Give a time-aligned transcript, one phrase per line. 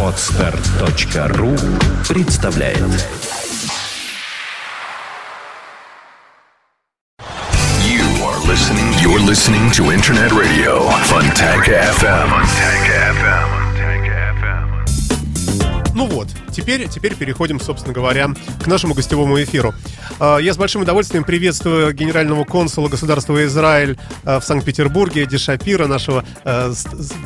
[0.00, 1.56] Отстар.ру
[2.08, 2.78] представляет
[7.82, 8.92] You are listening.
[9.02, 12.28] You're listening to Internet Radio Funtank FM.
[12.30, 12.86] Funtank
[13.18, 13.64] FM.
[15.94, 18.30] Ну вот, теперь, теперь переходим, собственно говоря,
[18.62, 19.74] к нашему гостевому эфиру.
[20.20, 25.86] А, Я с большим удовольствием приветствую генерального консула государства Израиль а, в Санкт-Петербурге, Ди Шапира,
[25.86, 26.72] нашего а,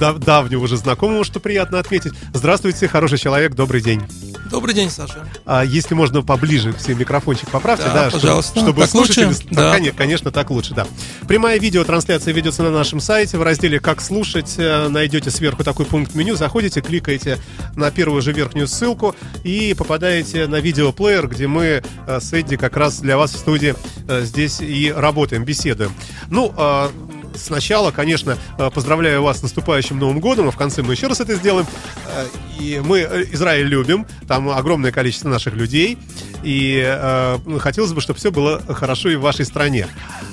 [0.00, 2.12] давнего уже знакомого, что приятно отметить.
[2.32, 4.02] Здравствуйте, хороший человек, добрый день.
[4.50, 5.26] Добрый день, Саша.
[5.44, 8.60] А если можно поближе все микрофончик поправьте, Да, да, чтобы- пожалуйста.
[8.60, 9.44] чтобы, Так слушатели, лучше?
[9.50, 9.76] да, Да.
[9.78, 10.86] коне- конечно, так лучше, да.
[11.26, 14.54] Прямая видеотрансляция ведется на нашем сайте в разделе «Как слушать».
[14.56, 17.36] Э, Найдете сверху такой пункт меню, заходите, кликаете
[17.76, 19.14] на первую же верхнюю ссылку
[19.44, 23.74] и попадаете на видеоплеер, где мы э, с Эдди как раз для вас в студии
[24.08, 25.92] э, здесь и работаем, беседуем.
[26.30, 26.90] Ну, а,
[27.34, 31.20] Сначала, конечно, э, поздравляю вас с наступающим Новым годом, а в конце мы еще раз
[31.20, 31.66] это сделаем.
[32.58, 33.00] И мы
[33.32, 35.98] Израиль любим, там огромное количество наших людей,
[36.42, 39.86] и э, ну, хотелось бы, чтобы все было хорошо и в вашей стране.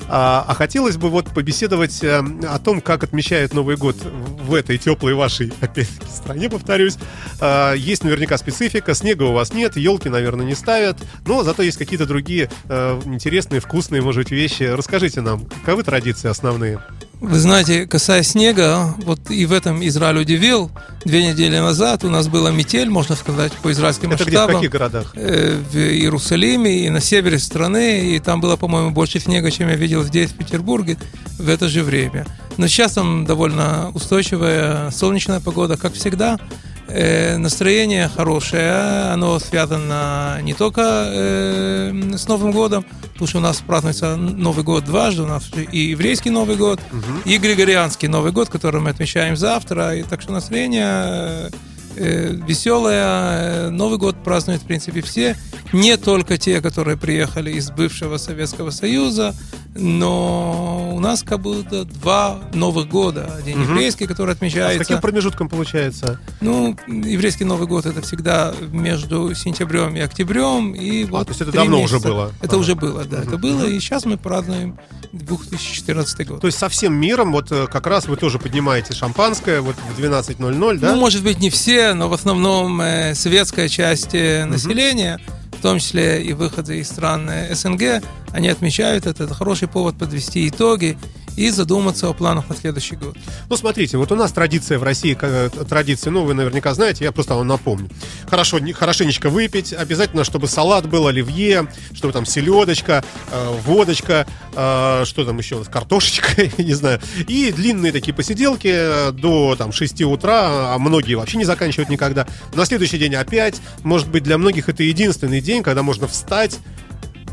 [0.07, 4.77] А, а хотелось бы вот побеседовать э, о том, как отмечают Новый год в этой
[4.77, 6.97] теплой вашей, опять-таки, стране, повторюсь.
[7.39, 11.77] А, Есть наверняка специфика, снега у вас нет, елки, наверное, не ставят, но зато есть
[11.77, 14.63] какие-то другие э, интересные, вкусные, может быть, вещи.
[14.63, 16.79] Расскажите нам, каковы традиции основные?
[17.27, 20.69] Вы знаете, касаясь снега, вот и в этом Израиль удивил.
[21.05, 24.55] Две недели назад у нас была метель, можно сказать, по израильским Это где, в масштабам.
[24.57, 25.11] каких городах?
[25.15, 29.75] Э, В Иерусалиме и на севере страны, и там было, по-моему, больше снега, чем я
[29.75, 30.97] видел здесь, в Петербурге,
[31.39, 32.27] в это же время.
[32.57, 36.39] Но сейчас там довольно устойчивая солнечная погода, как всегда.
[36.87, 43.57] Э, настроение хорошее, оно связано не только э, с Новым годом, потому что у нас
[43.65, 46.79] празднуется Новый год дважды, у нас и еврейский Новый год,
[47.25, 51.51] и григорианский Новый год, который мы отмечаем завтра, и так что настроение
[51.95, 53.69] э, веселое.
[53.69, 55.35] Новый год празднуют, в принципе, все.
[55.73, 59.35] Не только те, которые приехали из бывшего Советского Союза,
[59.77, 63.33] но у нас как будто два Новых года.
[63.37, 64.79] Один еврейский, который А с отмечается...
[64.79, 66.19] каким промежутком получается?
[66.39, 70.73] Ну, еврейский Новый год это всегда между сентябрем и октябрем.
[70.73, 72.09] И вот А, то есть это давно уже месяца.
[72.09, 72.31] было?
[72.41, 72.57] Это Ага.
[72.57, 73.65] уже было, да, это было.
[73.65, 74.77] И сейчас мы празднуем
[75.11, 76.41] 2014 год.
[76.41, 79.99] То есть со всем миром, вот э, как раз вы тоже поднимаете шампанское вот в
[79.99, 80.93] 12.00, да?
[80.93, 85.19] Ну, может быть, не все, но в основном э, светская часть э, населения,
[85.51, 89.25] в том числе и выходы из стран э, СНГ, они отмечают это.
[89.25, 90.97] Это хороший повод подвести итоги
[91.35, 93.17] и задуматься о планах на следующий год.
[93.49, 97.11] Ну, смотрите, вот у нас традиция в России, э, традиция, ну, вы наверняка знаете, я
[97.11, 97.89] просто вам напомню.
[98.29, 105.03] Хорошо, не- хорошенечко выпить, обязательно, чтобы салат был, оливье, чтобы там селедочка, э, водочка, э,
[105.05, 106.99] что там еще картошечка, не знаю.
[107.27, 112.27] И длинные такие посиделки до там 6 утра, а многие вообще не заканчивают никогда.
[112.53, 116.59] На следующий день опять, может быть, для многих это единственный день, когда можно встать,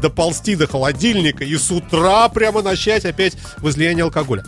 [0.02, 4.44] доползти до холодильника и с утра прямо начать опять возлияние алкоголя.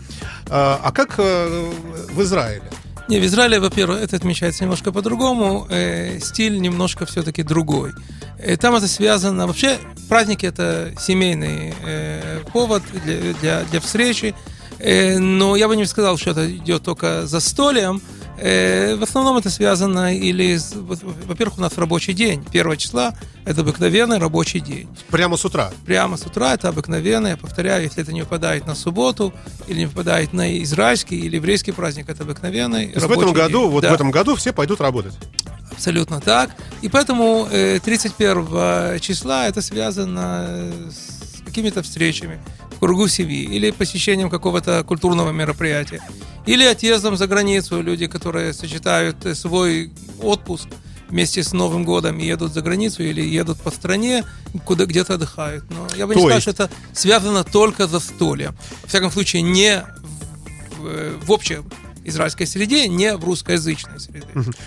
[0.50, 1.72] А, а как э,
[2.10, 2.64] в Израиле?
[3.08, 7.92] Не, в Израиле, во-первых, это отмечается немножко по-другому, э, стиль немножко все-таки другой.
[8.38, 9.46] Э, там это связано...
[9.46, 9.78] Вообще,
[10.08, 14.34] праздники— это семейный э, повод для, для, для встречи,
[14.78, 17.96] Э, но я бы не сказал, что это идет только за столем.
[17.96, 20.58] Э, в основном это связано или...
[21.26, 22.44] Во-первых, у нас рабочий день.
[22.48, 23.14] 1 числа—
[23.44, 24.88] это обыкновенный рабочий день.
[25.08, 25.70] Прямо с утра.
[25.86, 29.32] Прямо с утра это обыкновенно, я повторяю, если это не выпадает на субботу,
[29.68, 33.34] или не выпадает на израильский или еврейский праздник, это обыкновенный То есть в рабочий этом
[33.34, 33.70] году, день.
[33.70, 35.14] вот Да, в этом году все пойдут работать.
[35.72, 36.50] Абсолютно так.
[36.82, 42.40] И поэтому э, 31 числа это связано э, с какими-то встречами
[42.80, 46.00] кругу семьи или посещением какого-то культурного мероприятия.
[46.46, 47.80] Или отъездом за границу.
[47.82, 49.90] Люди, которые сочетают свой
[50.20, 50.68] отпуск
[51.08, 54.24] вместе с Новым годом и едут за границу или едут по стране,
[54.64, 55.64] куда где-то отдыхают.
[55.70, 58.54] Но я бы не То сказал, есть- что это связано только за стольем.
[58.84, 59.84] В всяком случае, не
[60.78, 61.58] в, в общей
[62.04, 64.26] израильской среде, не в русскоязычной среде.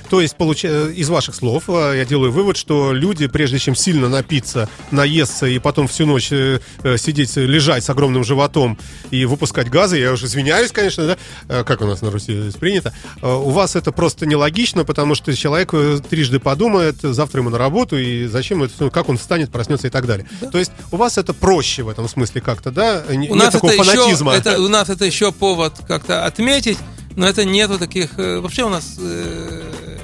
[0.09, 4.09] То есть, получа- из ваших слов э, я делаю вывод, что люди, прежде чем сильно
[4.09, 8.77] напиться, наесться и потом всю ночь э, э, сидеть, э, лежать с огромным животом
[9.11, 11.17] и выпускать газы, я уже извиняюсь, конечно, да,
[11.47, 15.35] э, как у нас на Руси принято, э, у вас это просто нелогично, потому что
[15.35, 19.51] человек э, трижды подумает, завтра ему на работу, и зачем это, ну, как он встанет,
[19.51, 20.27] проснется и так далее.
[20.51, 23.03] То есть, у вас это проще в этом смысле как-то, да?
[23.09, 24.31] У Нет нас, такого это фанатизма.
[24.33, 26.77] еще, это, у нас это еще повод как-то отметить,
[27.17, 28.17] но это нету таких...
[28.17, 29.99] э, Вообще у нас э,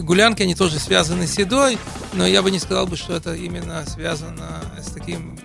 [0.00, 1.78] гулянки, они тоже связаны с едой,
[2.12, 5.38] но я бы не сказал бы, что это именно связано с таким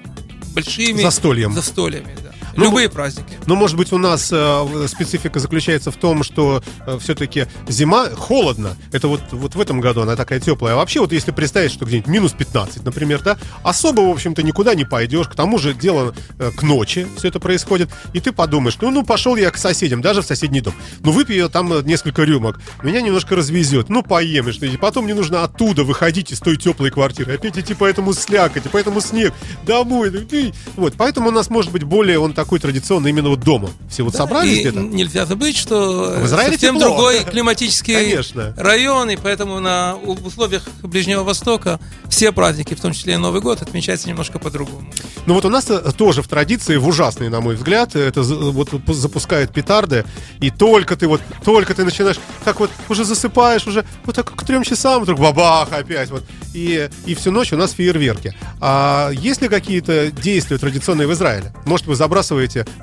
[0.56, 1.02] большими...
[1.02, 1.54] Застольем.
[1.54, 2.31] Застольями, да.
[2.56, 3.38] Ну, Любые праздники.
[3.46, 6.64] Но, может быть, у нас э, специфика заключается в том, что
[7.00, 8.76] все-таки зима холодно.
[8.92, 10.74] Это вот, вот в этом году она такая теплая.
[10.74, 14.76] А вообще, вот если представить, что где-нибудь минус 15, например, да, особо, в общем-то, никуда
[14.76, 15.28] не пойдешь.
[15.28, 17.90] К тому же дело э, к ночи все это происходит.
[18.14, 20.74] И ты подумаешь, ну, ну, пошел я к соседям, даже в соседний дом.
[21.02, 22.60] Ну, выпью я там э, несколько рюмок.
[22.84, 23.90] Меня немножко развезет.
[23.90, 24.50] Ну, поем.
[24.50, 27.36] И что, и потом мне нужно оттуда выходить из той теплой квартиры.
[27.36, 29.34] Опять идти по этому слякоти, по этому снег.
[29.66, 30.12] Домой.
[30.32, 33.70] И- Вот, поэтому у нас может быть более он такой традиционный именно вот дома.
[33.90, 34.80] Все вот Да, собрались где-то.
[34.80, 36.90] нельзя забыть, что В Израиле совсем тепло.
[36.90, 38.54] другой климатический Конечно.
[38.58, 41.80] район, и поэтому на, в условиях Ближнего Востока
[42.10, 44.92] все праздники, в том числе и Новый год, отмечаются немножко по-другому.
[45.28, 48.36] Ну вот у нас э, тоже в традиции, в ужасной, на мой взгляд, это за-
[48.36, 50.04] вот пу- запускают петарды,
[50.40, 54.44] и только ты вот, только ты начинаешь, так вот, уже засыпаешь, уже вот так к
[54.46, 56.24] трем часам, вдруг бабах опять вот,
[56.56, 58.34] и, и всю ночь у нас фейерверки.
[58.60, 61.54] А есть ли какие-то действия традиционные в Израиле?
[61.66, 62.31] Может, вы забрасываете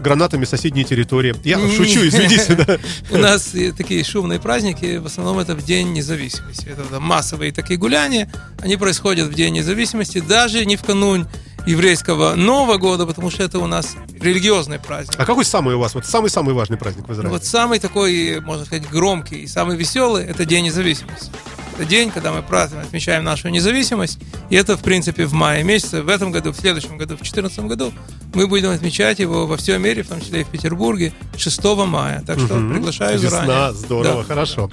[0.01, 1.35] гранатами соседние территории?
[1.45, 2.79] Я Не- шучу, извините, да.
[3.11, 6.67] У нас такие шумные праздники, в основном это в День независимости.
[6.69, 8.31] Это массовые такие гуляния,
[8.61, 11.27] они происходят в День независимости, даже не в канун
[11.67, 15.15] еврейского Нового года, потому что это у нас религиозный праздник.
[15.19, 17.31] А какой самый у вас, вот самый-самый важный праздник в Израиле?
[17.31, 21.31] Вот самый такой, можно сказать, громкий и самый веселый– это День независимости.
[21.79, 24.19] Это день, когда мы празднуем, отмечаем нашу независимость.
[24.51, 26.03] И это, в принципе, в мае месяце.
[26.03, 27.93] В этом году, в следующем году, в 2014 году
[28.35, 32.25] мы будем отмечать его во всем мире, в том числе и в Петербурге, 6 мая.
[32.27, 32.75] Так что Мгм.
[32.75, 33.73] приглашаю Весна, заранее.
[33.75, 34.25] здорово, Да.
[34.25, 34.71] хорошо.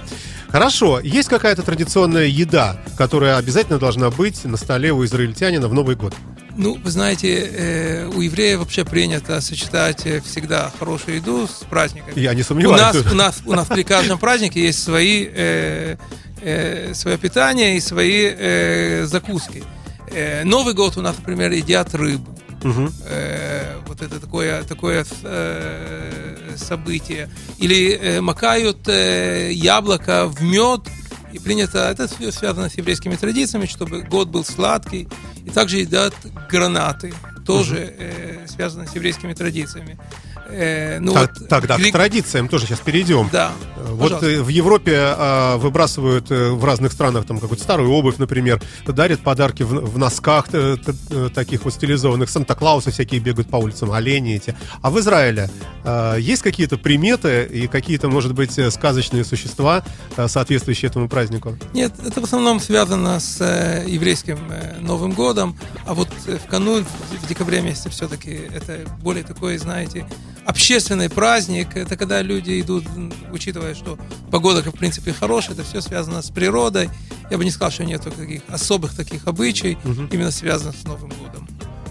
[0.48, 5.94] Хорошо, есть какая-то традиционная еда, которая обязательно должна быть на столе у израильтянина в Новый
[5.94, 6.12] год?
[6.56, 12.18] Ну, вы знаете, э, у евреев вообще принято сочетать э, всегда хорошую еду с праздниками.
[12.18, 12.80] Я не У сомневаюсь.
[12.80, 15.96] нас, у нас, у нас при каждом празднике есть свои, э,
[16.46, 19.64] э, свое питание и свои э, закуски.
[20.10, 22.38] Э, Новый год у нас, например, едят рыбу.
[22.62, 22.92] Мгм.
[23.04, 27.28] Э, вот это такое, такое э, событие.
[27.58, 30.80] Или э, макают э, яблоко в мед.
[31.32, 35.08] И принято, это все связано с еврейскими традициями, чтобы год был сладкий.
[35.44, 36.14] И также едят
[36.50, 37.12] гранаты,
[37.44, 39.98] тоже э, связано с еврейскими традициями.
[40.48, 43.28] Э, ну Так- вот, Тогда гли- к традициям тоже сейчас перейдем.
[43.32, 43.52] Да.
[43.76, 44.26] Вот Пожалуйста.
[44.30, 49.20] э, в Европе а, выбрасывают э, в разных странах там какую-то старую обувь, например, дарят
[49.20, 50.78] подарки в, в носках т-
[51.10, 54.56] э, таких вот стилизованных, Санта-Клаусы всякие бегают по улицам, олени эти.
[54.82, 55.50] А в Израиле
[55.84, 59.82] э, есть какие-то приметы и какие-то, может быть, сказочные существа,
[60.26, 61.56] соответствующие этому празднику?
[61.72, 66.84] Нет, это в основном связано с э, еврейским э, Новым годом, а вот в канун,
[66.84, 70.06] в, декабре месяце все-таки это более такой, знаете,
[70.46, 71.76] общественный праздник.
[71.76, 72.84] Это когда люди идут,
[73.32, 73.98] учитывая, что
[74.30, 76.88] погода, в принципе, хорошая, это все связано с природой.
[77.30, 79.78] Я бы не сказал, что нет таких особых таких обычаев,
[80.12, 81.48] именно связанных с Новым годом.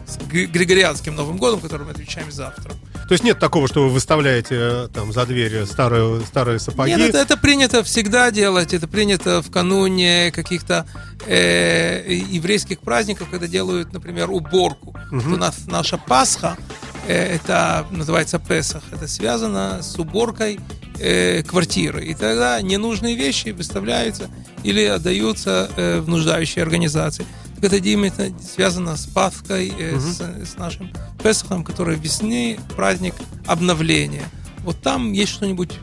[0.07, 2.71] С Гри- Григорианским Новым годом, который мы отвечаем завтра.
[3.07, 6.95] То есть нет такого, что вы выставляете э, там за дверь старые, старые сапоги?
[6.95, 8.73] Нет, это, это принято всегда делать.
[8.73, 10.87] Это принято в кануне каких-то
[11.27, 14.95] э, еврейских праздников, когда делают, например, уборку.
[15.11, 16.57] Вот У нас наша Пасха,
[17.07, 20.59] это называется Песах, это связано с уборкой
[20.99, 22.05] э, квартиры.
[22.05, 24.29] И тогда ненужные вещи выставляются
[24.63, 27.25] или отдаются э, в нуждающие организации.
[27.55, 30.91] Так это именно связано с Пасхой, э, с, с нашим
[31.23, 33.15] Песахом, который весны, праздник
[33.45, 34.25] обновления.
[34.59, 35.73] Вот там есть что-нибудь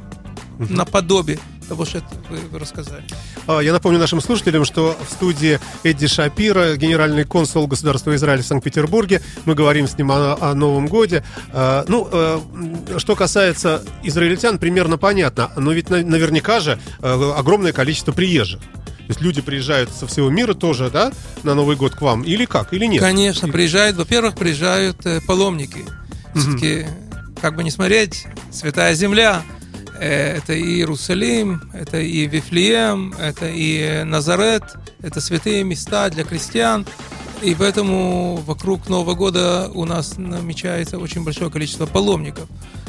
[0.58, 1.38] наподобие
[1.72, 3.02] того, что вы, рассказали.
[3.46, 8.46] А, Я напомню нашим слушателям, что в студии Эдди Шапира, генеральный консул государства Израиль в
[8.46, 9.22] Санкт-Петербурге.
[9.46, 11.24] Мы говорим с ним о, о Новом Годе.
[11.52, 12.40] А, Ну, э,
[12.98, 15.50] что касается израильтян, примерно понятно.
[15.56, 18.60] Но ведь на- наверняка же э, огромное количество приезжих.
[18.60, 21.10] То есть люди приезжают со всего мира тоже, да,
[21.42, 22.22] на Новый год к вам?
[22.22, 22.72] Или как?
[22.74, 23.00] Или нет?
[23.00, 25.84] Конечно, приезжают, во-первых, приезжают э, паломники.
[26.34, 26.86] Все-таки,
[27.40, 29.42] как бы не смотреть, Святая Земля,
[29.98, 34.62] это и Иерусалим, это и Вифлеем, это и Назарет,
[35.02, 36.86] это святые места для крестьян.
[37.42, 42.48] И поэтому вокруг Нового года у нас намечается очень большое количество паломников.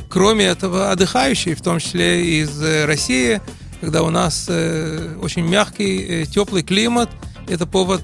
[0.09, 3.41] Кроме этого, отдыхающие, в том числе из э, России,
[3.81, 7.09] когда у нас э, очень мягкий, э, теплый климат,
[7.47, 8.03] это повод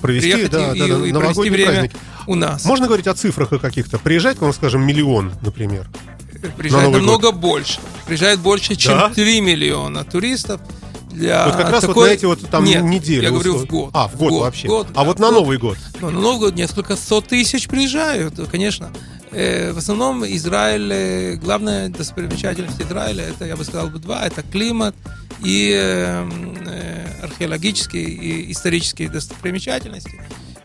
[0.00, 1.92] Провести, приехать да, и, да, да, и провести время праздник.
[2.26, 2.64] у нас.
[2.64, 3.98] Можно говорить о цифрах каких-то?
[3.98, 5.88] Приезжает к вам, скажем, миллион, например.
[6.56, 7.78] Приезжает Новый намного больше.
[8.06, 9.10] Приезжает больше, чем Да?
[9.10, 10.60] 3 миллиона туристов.
[11.10, 13.22] Для вот как раз вот такой- на эти вот там Нет, недели.
[13.24, 13.70] Я говорю в условно.
[13.86, 13.90] год.
[13.94, 14.68] А, в год, вообще.
[14.68, 15.34] год, а да, вот на год.
[15.40, 15.76] Новый год.
[16.00, 18.90] Ну, на Новый год несколько сот тысяч приезжают, конечно.
[19.32, 24.42] Э, в основном Израиль, э, главная достопримечательность Израиля, это, я бы сказал, бы два, это
[24.42, 24.94] климат
[25.44, 30.20] и э, м, э, археологические и исторические достопримечательности.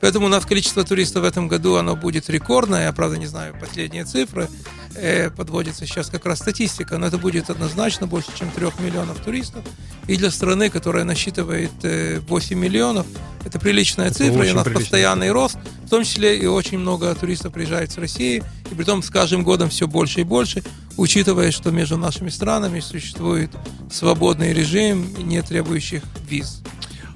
[0.06, 2.84] Поэтому у нас количество туристов в этом году оно будет рекордное.
[2.84, 4.48] Я, правда, не знаю последние цифры.
[4.94, 9.64] Э, подводится сейчас как раз статистика, но это будет однозначно больше, чем 3 миллионов туристов.
[10.08, 13.08] И для страны, которая насчитывает 8 миллионов,
[13.46, 17.16] это приличная это цифра, и у нас постоянный рост, в том числе и очень много
[17.16, 20.64] туристов приезжает с России, и при том с каждым годом все больше и больше,
[20.98, 23.50] учитывая, что между нашими странами существует
[23.92, 26.62] свободный режим, не требующих виз.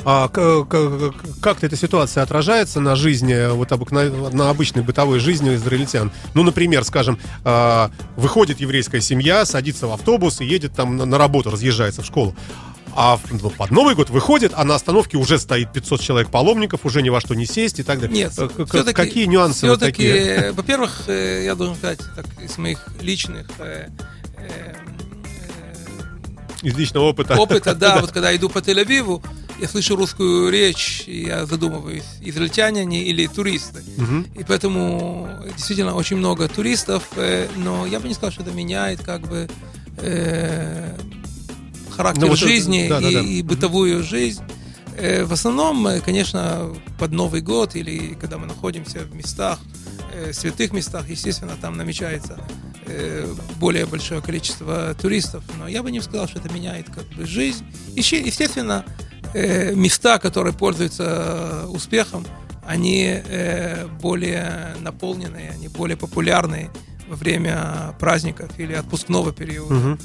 [0.05, 6.11] А как-то эта ситуация отражается на жизни, вот обыкновенной на обычной бытовой жизни израильтян?
[6.33, 11.51] Ну, например, скажем, а, выходит еврейская семья, садится в автобус и едет там на работу,
[11.51, 12.35] разъезжается в школу.
[12.95, 17.01] А ну, под Новый год выходит, а на остановке уже стоит 500 человек паломников, уже
[17.01, 18.25] ни во что не сесть и так далее.
[18.25, 20.51] Нет, э, какие нюансы вот такие?
[20.53, 23.89] Во-первых, э, я должен сказать, так, из моих личных э,
[26.61, 27.35] из личного опыта.
[27.35, 29.23] Опыта, да, вот когда иду по Тель-Авиву,
[29.61, 33.83] я слышу русскую речь, и я задумываюсь, израильтяне они или туристы.
[33.97, 34.39] Угу.
[34.39, 39.03] И поэтому действительно очень много туристов, э, но я бы не сказал, что это меняет
[39.03, 39.49] как бы
[39.97, 40.97] э,
[41.91, 43.27] характер ну, вот жизни это, да, и, да, да.
[43.27, 44.43] и бытовую жизнь.
[44.97, 49.59] Э, в основном, э, конечно, под Новый год или когда мы находимся в местах,
[50.13, 52.41] э, святых местах, естественно, там намечается
[52.85, 55.43] э, более большое количество туристов.
[55.57, 57.65] Но я бы не сказал, что это меняет как бы жизнь.
[57.95, 58.85] Естественно,
[59.33, 62.25] э, места, которые пользуются э, успехом,
[62.65, 66.69] они э, более наполненные, они более популярные
[67.07, 69.73] во время праздников или отпускного периода.
[69.73, 69.97] Угу.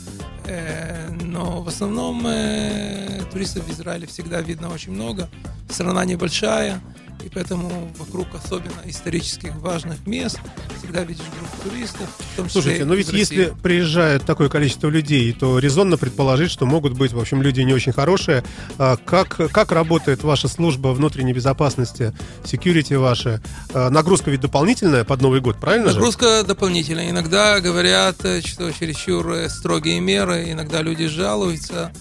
[0.46, 5.28] Э, но в основном э, туристов в Израиле всегда видно очень много.
[5.68, 6.80] Страна небольшая,
[7.22, 10.38] и поэтому вокруг особенно исторических важных мест
[10.78, 12.08] всегда видишь группу туристов.
[12.18, 16.66] В том числе Слушайте, но ведь если приезжает такое количество людей, то резонно предположить, что
[16.66, 18.44] могут быть, в общем, люди не очень хорошие.
[18.78, 23.40] А как, как работает ваша служба внутренней безопасности, security ваша?
[23.72, 26.46] Нагрузка ведь дополнительная под Новый год, правильно Нагрузка же?
[26.46, 27.10] дополнительная.
[27.10, 31.92] Иногда говорят, э, что чересчур э, строгие меры, иногда люди жалуются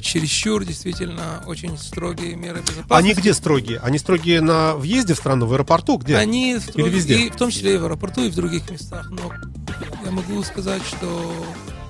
[0.00, 2.92] чересчур действительно очень строгие меры безопасности.
[2.92, 3.78] Они где строгие?
[3.78, 5.98] Они строгие на въезде в страну, в аэропорту?
[5.98, 6.16] Где?
[6.16, 7.18] Они строгие, Или везде?
[7.18, 9.10] И, в том числе и в аэропорту, и в других местах.
[9.10, 9.32] Но
[10.04, 11.32] я могу сказать, что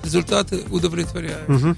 [0.03, 1.49] результаты удовлетворяют.
[1.49, 1.75] Угу.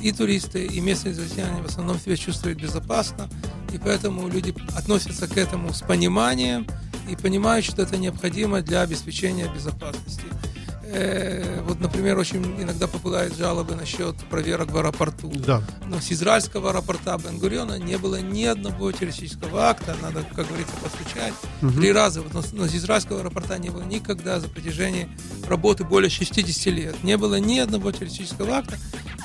[0.00, 3.28] И туристы, и местные израильтяне в основном себя чувствуют безопасно,
[3.72, 6.66] и поэтому люди относятся к этому с пониманием
[7.08, 10.24] и понимают, что это необходимо для обеспечения безопасности.
[10.90, 15.30] Э, вот, например, очень иногда попадают жалобы насчет проверок в аэропорту.
[15.34, 15.62] Да.
[15.86, 19.94] Но с израильского аэропорта Бенгуриона не было ни одного террористического акта.
[20.00, 21.34] Надо, как говорится, постучать.
[21.60, 21.72] Угу.
[21.72, 22.22] Три раза.
[22.22, 25.08] Вот, но, но с израильского аэропорта не было никогда за протяжении
[25.46, 27.04] работы более 60 лет.
[27.04, 28.78] Не было ни одного террористического акта.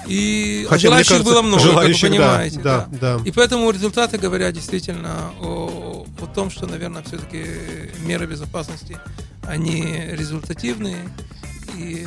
[0.06, 2.60] И Хотя, желающих кажется, было много, желающих, как вы понимаете.
[2.60, 3.24] Да, да, да.
[3.24, 7.46] И поэтому результаты говорят действительно о, о том, что, наверное, все-таки
[8.00, 8.98] меры безопасности,
[9.48, 10.98] они результативные
[11.78, 12.06] и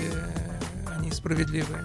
[0.86, 1.84] они справедливые.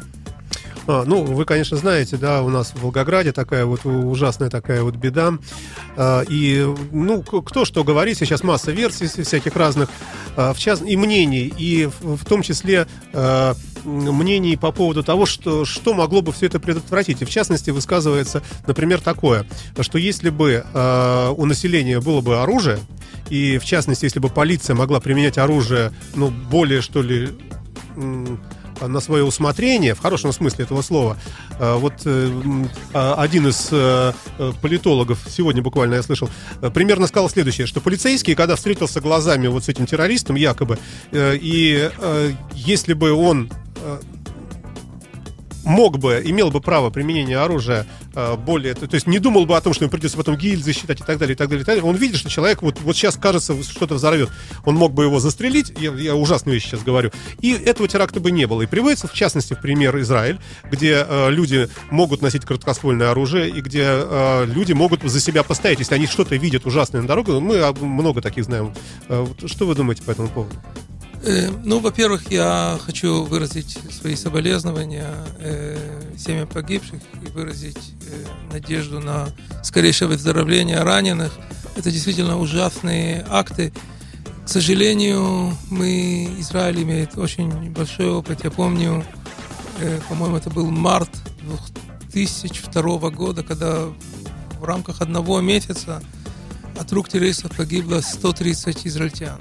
[0.87, 4.95] А, ну, вы, конечно, знаете, да, у нас в Волгограде такая вот ужасная такая вот
[4.95, 5.33] беда.
[5.95, 9.89] А, и, ну, кто что говорит, сейчас масса версий всяких разных,
[10.35, 10.83] а, в част...
[10.83, 16.21] и мнений, и в, в том числе а, мнений по поводу того, что, что могло
[16.21, 17.21] бы все это предотвратить.
[17.21, 19.45] И в частности высказывается, например, такое,
[19.79, 22.79] что если бы а, у населения было бы оружие,
[23.29, 27.29] и в частности, если бы полиция могла применять оружие, ну, более, что ли,
[27.95, 31.17] на свое усмотрение, в хорошем смысле этого слова.
[31.59, 32.41] А, вот э,
[32.93, 34.13] а, один из э,
[34.61, 36.29] политологов, сегодня буквально я слышал,
[36.73, 40.79] примерно сказал следующее, что полицейский, когда встретился глазами вот с этим террористом, якобы,
[41.11, 41.89] э, и
[42.53, 43.49] если бы он
[45.63, 49.61] мог бы, имел бы право применения оружия э, более, то, есть не думал бы о
[49.61, 51.75] том, что ему придется потом гильзы считать и так далее, и так далее, и так
[51.75, 51.89] далее.
[51.89, 54.29] Он видит, что человек вот, вот сейчас, кажется, что-то взорвет.
[54.65, 58.31] Он мог бы его застрелить, я, я ужасную вещь сейчас говорю, и этого теракта бы
[58.31, 58.61] не было.
[58.61, 60.39] И приводится, в частности, в пример Израиль,
[60.69, 65.79] где э, люди могут носить короткоствольное оружие, и где э, люди могут за себя постоять,
[65.79, 67.39] если они что-то видят ужасное на дороге.
[67.39, 68.73] Мы много таких знаем.
[69.07, 70.55] Э, что вы думаете по этому поводу?
[71.23, 75.77] Э, ну, во-первых, я хочу выразить свои соболезнования э,
[76.17, 79.27] семьям погибших и выразить э, надежду на
[79.63, 81.37] скорейшее выздоровление раненых.
[81.75, 83.71] Это действительно ужасные акты.
[84.45, 88.43] К сожалению, мы, Израиль имеет очень большой опыт.
[88.43, 89.05] Я помню,
[90.09, 91.09] по-моему, это был март
[92.11, 93.85] 2002 года, когда
[94.59, 96.01] в рамках одного месяца
[96.77, 99.39] от рук террористов погибло 130 израильтян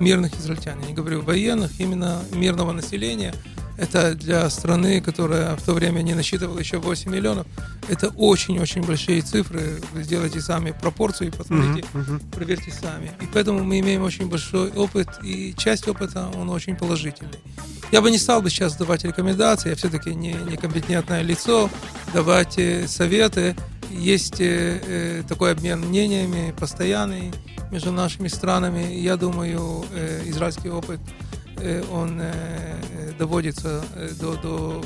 [0.00, 0.78] мирных израильтян.
[0.80, 3.34] Я не говорю военных, именно мирного населения.
[3.76, 7.46] Это для страны, которая в то время не насчитывала еще 8 миллионов.
[7.88, 9.80] Это очень-очень большие цифры.
[9.92, 12.20] Вы сделайте сами пропорцию и посмотрите, Мгм, мгм.
[12.32, 13.12] проверьте сами.
[13.20, 17.38] И поэтому мы имеем очень большой опыт, и часть опыта, он очень положительный.
[17.92, 21.70] Я бы не стал бы сейчас давать рекомендации, я все-таки не некомпетентное лицо,
[22.12, 23.54] давать советы.
[23.90, 27.32] Есть э, э, такой обмен мнениями постоянный
[27.70, 28.94] между нашими странами.
[28.94, 31.00] Я думаю, э, израильский опыт,
[31.58, 33.82] э, он э, доводится
[34.20, 34.84] до, до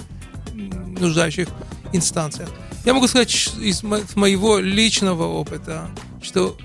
[1.00, 1.48] нуждающих
[1.92, 2.48] инстанциях.
[2.84, 5.88] Я могу сказать из мо- моего личного опыта,
[6.22, 6.56] что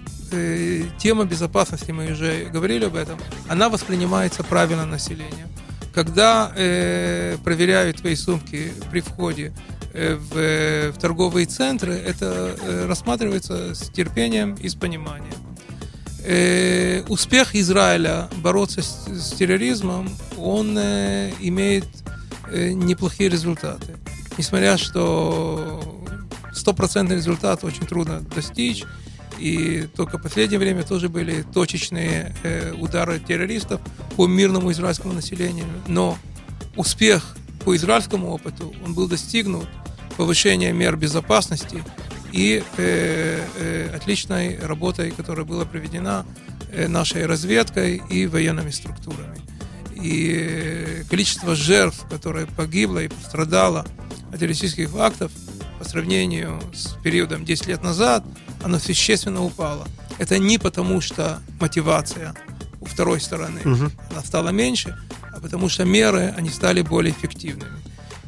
[0.98, 5.48] тема безопасности, мы уже говорили об этом, она воспринимается правильно населением.
[5.94, 9.54] Когда э, проверяют твои сумки при входе
[9.94, 15.34] э, в, в торговые центры, это э, рассматривается с терпением и с пониманием.
[16.30, 21.86] Э, успех Израиля бороться с, с терроризмом, он э, имеет
[22.52, 23.96] э, неплохие результаты.
[24.38, 25.82] Несмотря что
[26.54, 28.84] стопроцентный результат очень трудно достичь,
[29.40, 33.80] и только в последнее время тоже были точечные э, удары террористов
[34.18, 35.68] по мирному израильскому населению.
[35.88, 36.18] Но
[36.76, 39.70] успех по израильскому опыту, он был достигнут
[40.18, 41.86] повышение мер безопасности
[42.32, 46.26] и э, э, отличной работой, которая была проведена
[46.72, 49.40] э, нашей разведкой и военными структурами.
[49.96, 53.86] И количество жертв, которое погибло и пострадало
[54.32, 55.32] от террористических актов
[55.80, 58.24] по сравнению с периодом 10 лет назад,
[58.64, 59.88] оно существенно упало.
[60.20, 62.36] Это не потому, что мотивация
[62.80, 63.62] у второй стороны
[64.12, 64.98] она стала меньше,
[65.34, 67.72] а потому что меры, они стали более эффективными.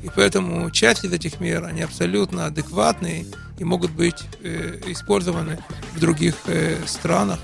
[0.03, 3.25] И поэтому часть из этих мер, они абсолютно адекватные
[3.58, 5.60] и могут быть э, использованы
[5.94, 7.39] в других э, странах.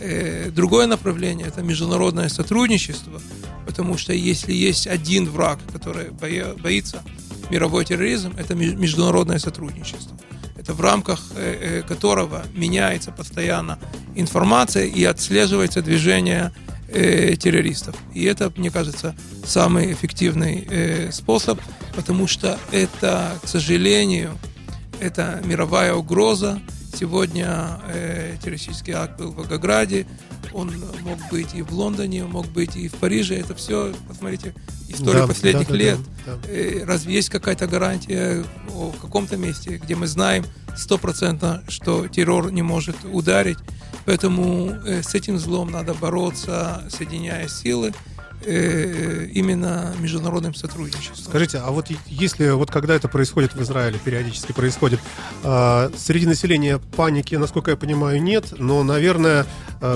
[0.00, 3.20] Э, другое направление– это международное сотрудничество,
[3.66, 7.02] потому что если есть один враг, который боя- боится
[7.50, 10.16] мировой терроризм, это меж- международное сотрудничество.
[10.56, 13.78] Это в рамках э, э, которого меняется постоянно
[14.16, 16.52] информация и отслеживается движение
[16.92, 17.96] э, террористов.
[18.14, 21.60] И это, мне кажется, самый эффективный э, способ,
[21.94, 24.36] потому что это, к сожалению,
[25.00, 26.60] это мировая угроза.
[26.98, 30.06] Сегодня э, террористический акт был в Волгограде,
[30.52, 30.72] он
[31.02, 33.36] мог быть и в Лондоне, мог быть и в Париже.
[33.36, 34.54] Это все, посмотрите,
[34.88, 35.98] история Да, последних да, да, лет.
[36.26, 36.48] да, да.
[36.48, 40.44] Э, Разве есть какая-то гарантия о каком-то месте, где мы знаем
[40.76, 43.58] стопроцентно, что террор не может ударить?
[44.10, 47.92] Поэтому э, с этим злом надо бороться, соединяя силы,
[48.44, 51.26] э, именно международным сотрудничеством.
[51.28, 54.98] Скажите, а вот если вот когда это происходит в Израиле, периодически происходит,
[55.44, 59.46] а, среди населения паники, насколько я понимаю, нет, но, наверное,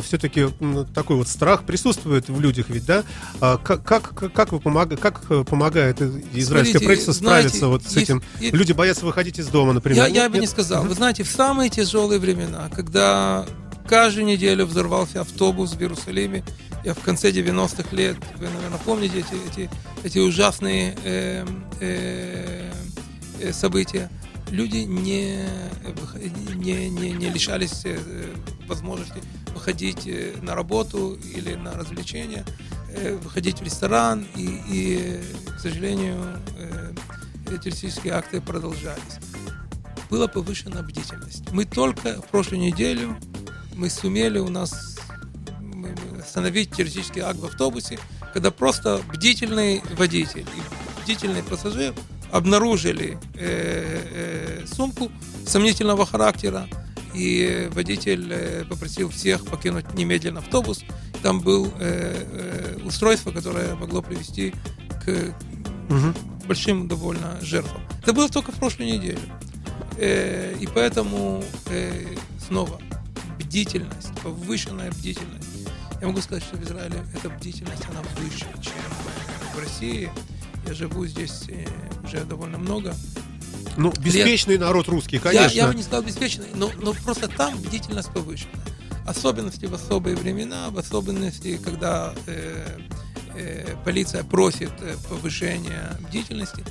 [0.04, 0.46] все-таки
[0.94, 3.02] такой вот страх присутствует в людях, ведь, да?
[3.40, 6.44] А как, как, как, вы помога- как э, помогает израильское
[6.78, 8.22] Смотрите, правительство знаете, справиться вот с есть- этим?
[8.38, 10.04] есть- Люди боятся выходить из дома, например.
[10.04, 10.50] Я, Нет, я бы не нет?
[10.50, 10.84] сказал.
[10.84, 13.44] Вы знаете, в самые тяжелые времена, когда
[13.86, 16.44] каждую неделю взорвался автобус в Иерусалиме,
[16.84, 19.70] я в конце 90-х лет, вы, наверное, помните эти, эти,
[20.02, 21.46] эти ужасные э,
[21.80, 22.72] э,
[23.40, 24.10] э, события,
[24.50, 25.46] люди не,
[26.54, 27.98] не, не, не лишались э,
[28.68, 29.22] возможности
[29.54, 32.44] выходить э, на работу или на развлечения,
[32.90, 35.20] э, выходить в ресторан, и, и
[35.56, 36.38] к сожалению,
[37.46, 39.18] террористические акты продолжались.
[40.10, 41.50] Была повышена бдительность.
[41.50, 43.16] Мы только в прошлую неделю
[43.74, 44.96] мы сумели у нас
[46.20, 47.98] остановить террористический акт в автобусе,
[48.32, 51.94] когда просто бдительный водитель и бдительный пассажир
[52.32, 55.10] обнаружили э, э, сумку
[55.46, 56.66] сомнительного характера,
[57.14, 60.82] и водитель э, попросил всех покинуть немедленно автобус.
[61.22, 61.68] Там было
[62.84, 64.52] устройство, которое могло привести
[65.04, 65.34] к
[65.88, 66.14] Мгм.
[66.46, 67.80] большим довольно жертвам.
[68.02, 69.20] Это было только в прошлую неделю.
[69.96, 72.80] Э, и поэтому э, снова
[73.54, 75.46] бдительность, повышенная бдительность.
[76.00, 78.72] Я могу сказать, что в Израиле эта бдительность, она выше, чем
[79.54, 80.10] в России.
[80.66, 81.64] Я живу здесь э,
[82.02, 82.96] уже довольно много.
[83.76, 85.54] Ну, беспечный народ русский, конечно.
[85.54, 88.50] Я, я бы не сказал беспечный, но, но просто там бдительность повышена.
[89.06, 92.80] Особенности в особые времена, в особенности, когда э,
[93.36, 96.64] э, полиция просит э, повышения бдительности,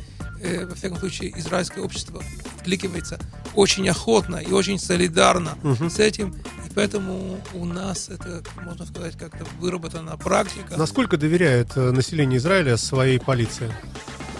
[0.43, 2.21] э, во всяком случае, израильское общество
[2.57, 3.19] откликивается
[3.55, 5.57] очень охотно и очень солидарно
[5.89, 6.35] с этим.
[6.65, 10.77] И поэтому у нас это, можно сказать, как-то выработана практика.
[10.77, 13.73] Насколько доверяет э, население Израиля своей полиции?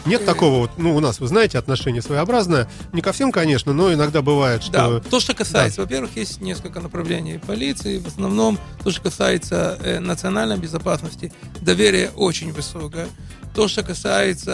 [0.06, 2.70] Нет такого вот, ну, у нас, вы знаете, отношение своеобразное.
[2.92, 4.72] Не ко всем, конечно, но иногда бывает, что...
[4.72, 8.00] Да, то, что касается, во-первых, есть несколько направлений полиции.
[8.00, 13.08] В основном, то, что касается э, национальной безопасности, доверие очень высокое.
[13.56, 14.52] То, что касается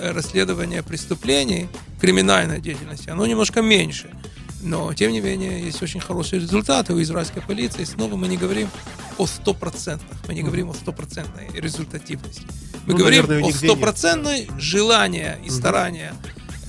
[0.00, 1.68] э, расследования преступлений,
[2.00, 4.10] криминальной деятельности, оно немножко меньше.
[4.62, 7.84] Но, тем не менее, есть очень хорошие результаты у израильской полиции.
[7.84, 8.70] Снова мы не говорим
[9.18, 12.46] о стопроцентных, мы не говорим о стопроцентной результативности.
[12.86, 16.14] Мы Ну, говорим наверное, о стопроцентной желании и старания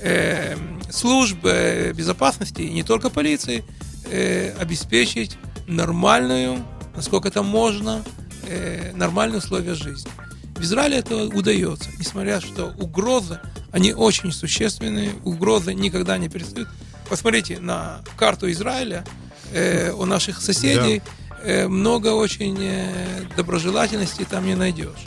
[0.00, 0.56] э,
[0.90, 3.64] служб э, безопасности, и не только полиции,
[4.10, 8.04] э, обеспечить нормальную, насколько это можно,
[8.46, 10.10] э, нормальные условия жизни.
[10.56, 13.40] В Израиле это удается, несмотря что угрозы,
[13.72, 16.68] они очень существенные, угрозы никогда не перестают.
[17.08, 19.04] Посмотрите на карту Израиля
[19.52, 21.02] э, у наших соседей,
[21.42, 25.04] э, много очень э, доброжелательности там не найдешь.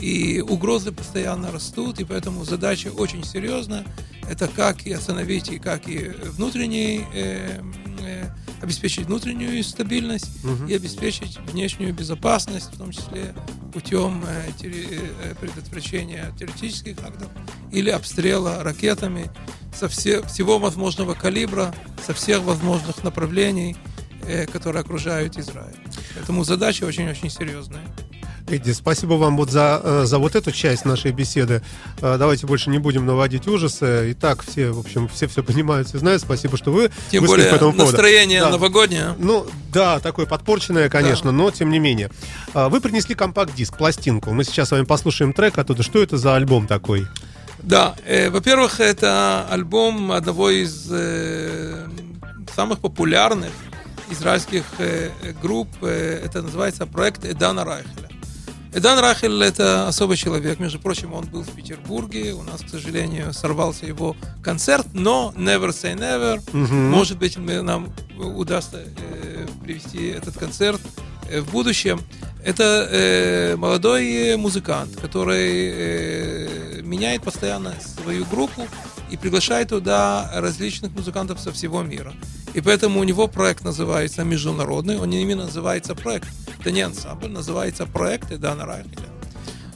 [0.00, 3.84] И угрозы постоянно растут, и поэтому задача очень серьезная.
[4.28, 7.60] Это как и остановить, и как и внутренний, э,
[8.00, 8.26] э,
[8.60, 10.30] обеспечить внутреннюю стабильность
[10.68, 13.34] и обеспечить внешнюю безопасность, в том числе
[13.72, 17.28] путем э, терри- э, предотвращения террористических актов
[17.72, 19.30] или обстрела ракетами
[19.74, 23.76] со все- всего возможного калибра, со всех возможных направлений,
[24.26, 25.76] э, которые окружают Израиль.
[26.14, 27.84] Поэтому задача очень-очень серьезная.
[28.48, 31.62] Эдди, спасибо вам вот за, э, за вот эту часть нашей беседы.
[32.00, 34.10] Э, Давайте больше не будем наводить ужасы.
[34.12, 36.22] И так все, в общем, все все понимают, все знают.
[36.22, 37.90] Спасибо, что вы Тем более по этому поводу.
[37.90, 38.50] настроение Да.
[38.50, 39.16] новогоднее.
[39.18, 42.08] Ну, да, такое подпорченное, конечно, но тем не менее.
[42.54, 44.30] А, Вы принесли компакт-диск, пластинку.
[44.30, 45.82] Мы сейчас с вами послушаем трек оттуда.
[45.82, 47.06] Что это за альбом такой?
[47.64, 51.88] Да, э, во-первых, это альбом одного из э,
[52.54, 53.50] самых популярных
[54.10, 55.68] израильских э, э, групп.
[55.82, 58.05] Э, это называется проект Эдана Райхеля.
[58.76, 60.58] Эдан Рахель– это особый человек.
[60.60, 62.34] Между прочим, он был в Петербурге.
[62.34, 66.42] У нас, к сожалению, сорвался его концерт, но never say never.
[66.90, 70.80] Может быть, мы- нам удастся э, привести этот концерт
[71.30, 72.02] э, в будущем.
[72.44, 78.68] Это э, молодой музыкант, который э, меняет постоянно свою группу
[79.10, 82.12] и приглашает туда различных музыкантов со всего мира.
[82.56, 86.26] И поэтому у него проект называется международный, он именно называется проект,
[86.58, 89.10] это не ансамбль, называется проект Эдана Райхеля.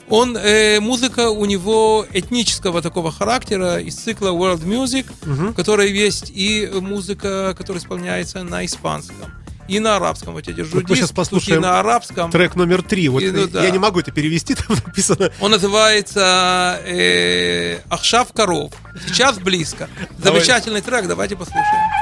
[0.09, 6.31] Он, э, музыка у него этнического такого характера из цикла World Music, в которой есть
[6.33, 9.31] и музыка, которая исполняется на испанском,
[9.67, 10.33] и на арабском.
[10.33, 12.31] Вот я держу Вот мы диск, щас послушаем тут и на арабском.
[12.31, 13.09] Трек номер три.
[13.09, 13.63] Вот И, ну, да.
[13.63, 15.31] я не могу это перевести, там написано.
[15.39, 18.73] Он называется э, Ахшав Коров.
[19.07, 19.87] Сейчас близко.
[20.17, 20.39] Давай.
[20.39, 22.00] Замечательный трек, давайте послушаем.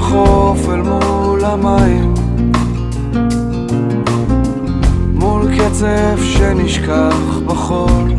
[0.00, 2.14] בחוף אל מול המים.
[5.14, 8.12] מול קצף שנשכח בחול.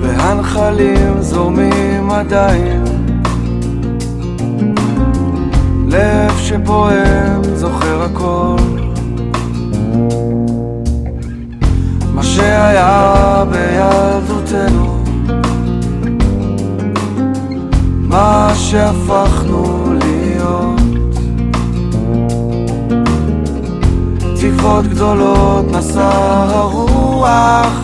[0.00, 2.84] והנחלים זורמים עדיין.
[5.86, 8.56] לב שפועם זוכר הכל.
[12.14, 14.89] מה שהיה בילדותנו
[18.10, 20.80] מה שהפכנו להיות.
[24.40, 26.10] תקוות גדולות נשא
[26.48, 27.80] הרוח.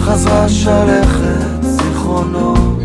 [0.00, 2.78] חזרה שלכת זיכרונות.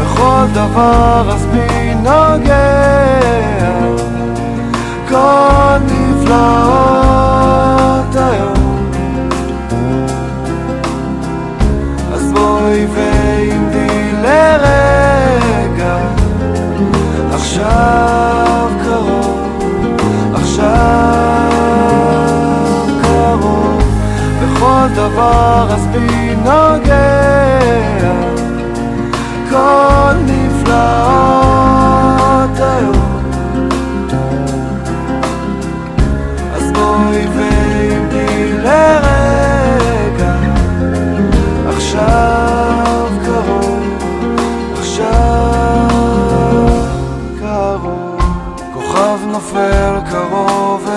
[0.00, 2.88] בכל דבר אז בי נוגע?
[5.08, 6.36] כל נפלאות
[8.14, 8.57] היום
[14.62, 15.96] לרגע.
[17.34, 19.38] עכשיו קרוב,
[20.34, 21.52] עכשיו
[23.02, 23.82] קרוב.
[24.42, 27.18] בכל דבר אז בי נוגע.
[29.50, 31.37] כל נפלאות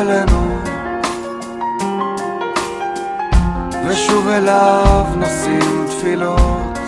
[0.02, 0.60] אלינו,
[3.88, 6.80] ושוב שוב אליו נושאים תפילות.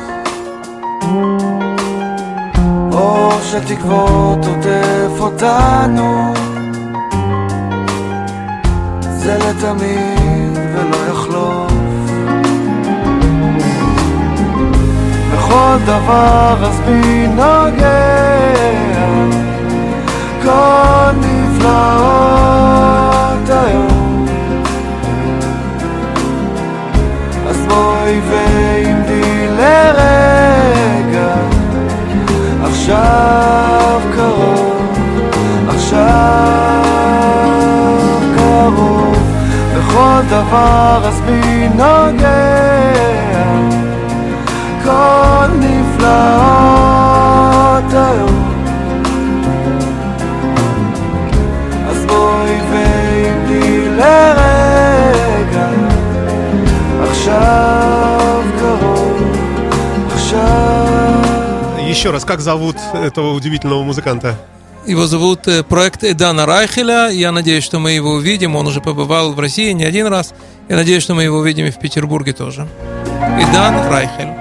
[2.92, 6.34] אור של תקוות עוטף אותנו.
[9.02, 11.72] זה לתמיד ולא יחלוף.
[15.34, 18.24] בכל דבר אז בי נוגע?
[20.44, 22.93] כל נפלאות
[28.04, 31.36] אז בואי ועמדי לרגע
[32.64, 34.92] עכשיו קרוב,
[35.68, 36.84] עכשיו
[38.36, 39.18] קרוב
[39.78, 42.74] בכל דבר אז בי נוגע?
[44.84, 46.04] כל נפלאות
[47.94, 48.43] היום
[57.23, 59.23] עכשיו קרוב,
[60.15, 64.39] עכשיו Еще раз, как зовут этого удивительного музыканта?
[64.87, 67.09] Его зовут э, проект Эдана Райхеля.
[67.11, 68.57] Я надеюсь, что мы его увидим.
[68.57, 70.35] Он уже побывал в России не один раз.
[70.69, 72.69] Я надеюсь, что мы его увидим и в Петербурге тоже.
[73.41, 74.33] Эдан Райхель.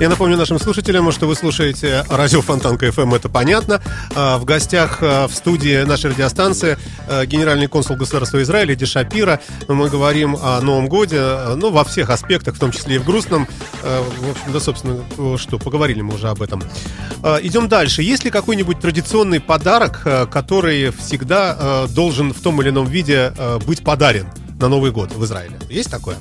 [0.00, 3.82] Я напомню нашим слушателям, что вы слушаете радио Фонтанка FM, это понятно.
[4.14, 9.40] А, В гостях а, в студии нашей радиостанции а, генеральный консул государства Израиля Ди Шапира.
[9.66, 11.20] Мы говорим о Новом Годе,
[11.56, 13.48] ну, во всех аспектах, в том числе и в грустном.
[13.82, 15.02] В общем, да, собственно,
[15.36, 16.62] что, поговорили мы уже об этом.
[17.42, 18.02] Идем дальше.
[18.02, 23.32] Есть ли какой-нибудь традиционный подарок, который всегда должен в том или ином виде
[23.66, 24.28] быть подарен
[24.60, 25.58] на Новый год в Израиле?
[25.68, 26.18] Есть такое?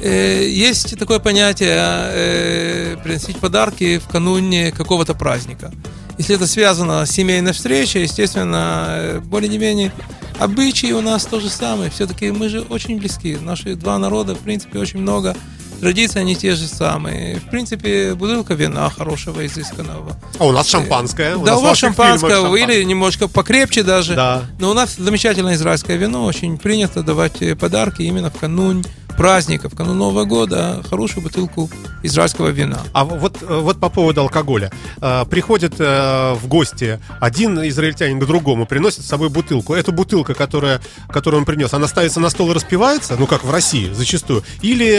[0.00, 5.70] Э, Есть такое понятие э, приносить подарки в кануне какого-то праздника.
[6.18, 9.92] Если это связано с семейной встречей, естественно, э, более-менее
[10.38, 11.90] обычаи у нас то же самое.
[11.90, 13.36] Все-таки мы же очень близки.
[13.40, 15.36] Наши два народа, в принципе, очень много.
[15.80, 17.40] Традиции они те же самые.
[17.40, 20.16] В принципе, бутылка вина хорошего, изысканного.
[20.38, 21.36] А у нас шампанское.
[21.36, 24.14] да, нас у вас шампанское, или немножко покрепче даже.
[24.14, 24.44] Да.
[24.60, 26.24] Но у нас замечательное израильское вино.
[26.24, 28.84] Очень принято давать подарки именно в канун
[29.16, 30.82] праздника, в канун Нового года.
[30.88, 31.70] Хорошую бутылку
[32.02, 32.80] израильского вина.
[32.92, 34.70] А вот, э, вот по поводу алкоголя.
[35.00, 39.74] Э, Приходит э, в гости один израильтянин к другому, приносит с собой бутылку.
[39.74, 43.50] Эту бутылка, которая, которую он принес, она ставится на стол и распивается, ну, как в
[43.50, 44.42] России зачастую.
[44.62, 44.92] Или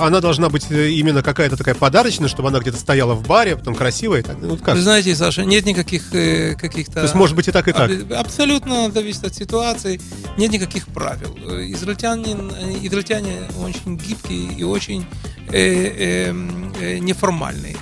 [0.00, 4.22] она должна быть именно какая-то такая подарочная, чтобы она где-то стояла в баре, потом красивая.
[4.22, 4.36] так.
[4.40, 4.74] Ну, вот как?
[4.74, 6.94] Вы знаете, Саша, нет никаких каких-то...
[6.94, 7.90] То есть может быть и так, и так.
[7.90, 10.00] Аб- Абсолютно зависит от ситуации.
[10.36, 11.36] Нет никаких правил.
[11.74, 15.04] Израильтянин, э, израильтяне очень гибкие и очень
[15.50, 16.34] э, э,
[16.80, 17.76] э, неформальные.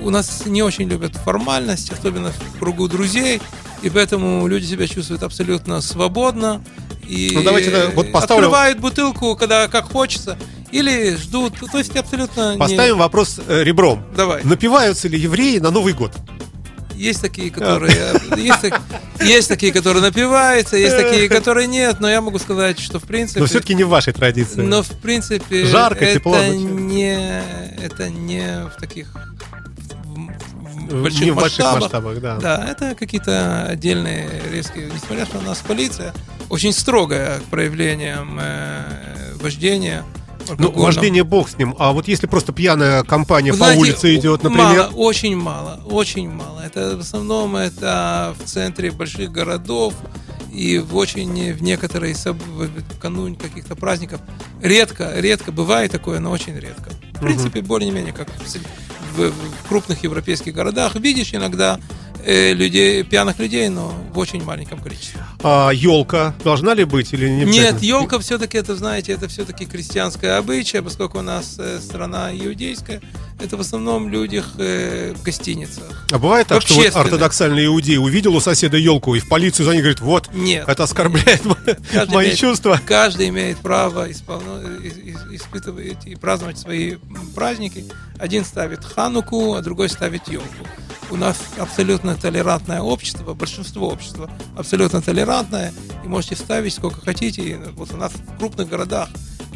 [0.00, 3.40] У нас не очень любят формальность, особенно в кругу друзей,
[3.82, 6.62] и поэтому люди себя чувствуют абсолютно свободно.
[7.06, 10.38] И Ну, давайте, да, вот поставлю- открывают бутылку, когда как хочется,
[10.70, 11.54] или ждут.
[11.72, 14.04] То есть абсолютно не- Поставим вопрос э, ребром.
[14.16, 14.44] Давай.
[14.44, 16.12] Напиваются ли евреи на Новый год?
[16.98, 17.92] Есть такие, которые
[18.36, 18.74] есть,
[19.20, 22.00] есть такие, которые напиваются, есть такие, которые нет.
[22.00, 24.60] Но я могу сказать, что в принципе, Но все-таки не в вашей традиции.
[24.60, 27.42] но в принципе, Жарко, это тепло, не,
[27.82, 29.08] это не в таких
[30.88, 31.80] в, больших не в больших масштабах.
[31.82, 32.36] масштабах, да.
[32.38, 34.90] Да, это какие-то отдельные резкие.
[34.92, 36.12] Несмотря что у нас полиция
[36.48, 40.04] очень строгая к проявлениям э, вождения.
[40.58, 41.74] Ну, вождение бог с ним.
[41.78, 45.80] А вот если просто пьяная компания Вы по знаете, улице идет, мало, например, очень мало,
[45.90, 46.60] очень мало.
[46.60, 49.94] Это в основном это в центре больших городов
[50.52, 54.20] и в очень в некоторые в канун каких-то праздников.
[54.62, 56.90] Редко, редко бывает такое, но очень редко.
[57.14, 61.78] В принципе, более-менее как в, в- в крупных европейских городах видишь иногда
[62.26, 65.20] людей, пьяных людей, но в очень маленьком количестве.
[65.42, 70.36] а, елка должна ли быть или не Нет, елка все-таки, это, знаете, это все-таки крестьянское
[70.36, 73.00] обычае, поскольку у нас э, страна иудейская,
[73.40, 76.06] это в основном люди э, в гостиницах.
[76.10, 79.72] А бывает так, что вот ортодоксальный иудей увидел у соседа елку и в полицию за
[79.72, 80.68] ней говорит, вот, Нет.
[80.68, 81.42] это оскорбляет
[81.92, 82.80] Каждый мои имеет- чувства.
[82.86, 84.78] Каждый имеет право исполно-
[85.34, 86.96] испытывать и праздновать свои
[87.34, 87.84] праздники.
[88.18, 90.46] Один ставит хануку, а другой ставит елку.
[91.10, 95.72] У нас абсолютно толерантное общество, большинство общества абсолютно толерантное,
[96.04, 97.42] и можете ставить сколько хотите.
[97.42, 99.08] И вот у нас в крупных городах,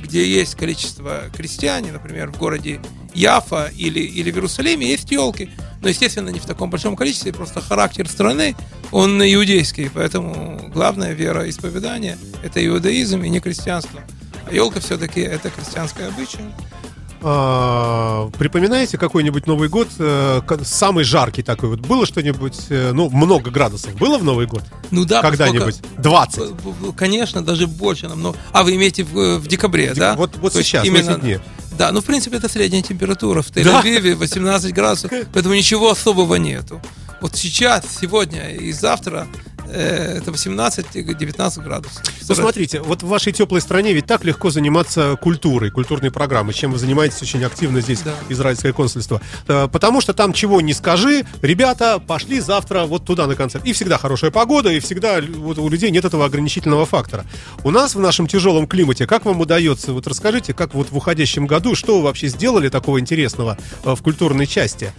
[0.02, 2.80] где есть количество крестьян, например, в городе
[3.14, 5.50] Яфа или, или в Иерусалиме, есть елки.
[5.80, 8.54] Но, естественно, не в таком большом количестве, просто характер страны,
[8.92, 14.00] он иудейский, поэтому главная вера исповедания– это иудаизм и не крестьянство.
[14.48, 16.40] А елка все-таки это крестьянское обычай.
[17.24, 21.78] А, припоминаете какой-нибудь Новый год, э, самый жаркий такой вот?
[21.80, 24.64] Было что-нибудь, э, ну, много градусов было в Новый год?
[24.90, 25.76] Ну да, Когда-нибудь?
[25.82, 26.50] поскольку- 20?
[26.54, 28.36] Б- б- Конечно, даже больше намного.
[28.52, 30.14] А вы имеете в, в декабре, Дек- да?
[30.16, 31.38] вот- вот То сейчас, в эти дни.
[31.82, 33.50] Да, ну в принципе это средняя температура в.
[33.50, 36.80] Тель-Авиве 18 градусов, поэтому ничего особого нету.
[37.20, 39.26] Вот сейчас, сегодня и завтра
[39.72, 42.02] это 18-19 градусов.
[42.28, 46.72] Ну, смотрите, вот в вашей теплой стране ведь так легко заниматься культурой, культурной программой, чем
[46.72, 48.14] вы занимаетесь очень активно здесь, Да.
[48.28, 49.20] израильское консульство.
[49.48, 53.64] Э, Потому что там чего не скажи, ребята, пошли завтра вот туда на концерт.
[53.64, 57.24] И всегда хорошая погода, и всегда вот у людей нет этого ограничительного фактора.
[57.64, 61.46] У нас в нашем тяжелом климате, как вам удается, вот расскажите, как вот в уходящем
[61.46, 64.92] году, что вы вообще сделали такого интересного э, в культурной части?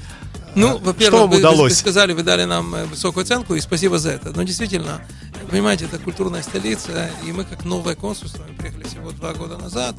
[0.55, 1.71] Ну, Что во-первых, вам вы, вы- удалось?
[1.71, 4.31] вы сказали, вы дали нам э, высокую оценку, и спасибо за это.
[4.35, 5.01] Но действительно,
[5.49, 9.95] понимаете, это культурная столица, и мы как новое консульство, мы приехали всего два года назад,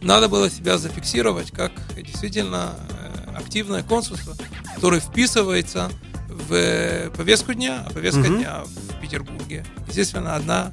[0.00, 4.34] надо было себя зафиксировать как действительно э, активное консульство,
[4.74, 5.90] которое вписывается
[6.28, 8.38] в э, повестку дня, а повестка Мгм.
[8.38, 10.72] дня в Петербурге, естественно, одна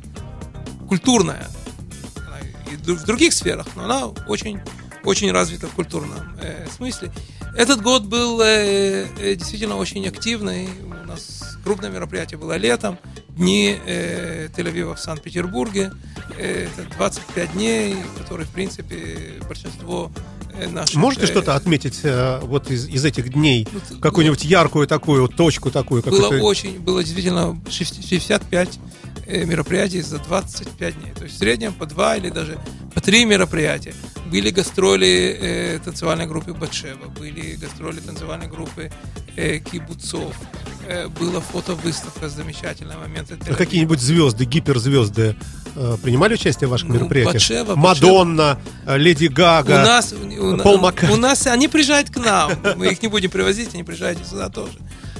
[0.87, 1.47] культурная.
[2.71, 4.59] И в других сферах, но она очень,
[5.03, 7.11] очень развита в культурном э, смысле.
[7.55, 10.67] Этот год был э, э, действительно очень активный.
[10.83, 12.99] У нас крупное мероприятие было летом.
[13.29, 15.93] Дни э, Тель-Авива в Санкт-Петербурге.
[16.37, 20.11] Э, это 25 дней, которые, в принципе, большинство
[20.53, 20.97] э, наших...
[20.97, 22.01] Можете э, что-то отметить
[22.41, 23.65] вот из, из этих дней?
[23.71, 26.03] ну, Какую-нибудь яркую такую вот точку такую?
[26.03, 28.79] Было очень, было действительно 65
[29.27, 31.13] э, мероприятий за 25 дней.
[31.13, 32.59] То есть в среднем по два или даже
[33.05, 33.93] три мероприятия.
[34.31, 38.91] Были гастроли э, танцевальной группы Батшева, были гастроли танцевальной группы
[39.35, 40.33] э, Кибуцов,
[40.87, 43.31] э, была фотовыставка замечательный момент.
[43.31, 45.35] А Какие-нибудь звезды, гиперзвезды
[45.75, 47.35] э, принимали участие в ваших Ну, мероприятиях?
[47.35, 49.83] Батшева, Мадонна, э, Леди У Гага.
[49.83, 51.15] нас, у, Пол Маккартни.
[51.15, 52.51] у нас они приезжают к нам.
[52.75, 54.73] Мы их не будем привозить, они приезжают сюда тоже.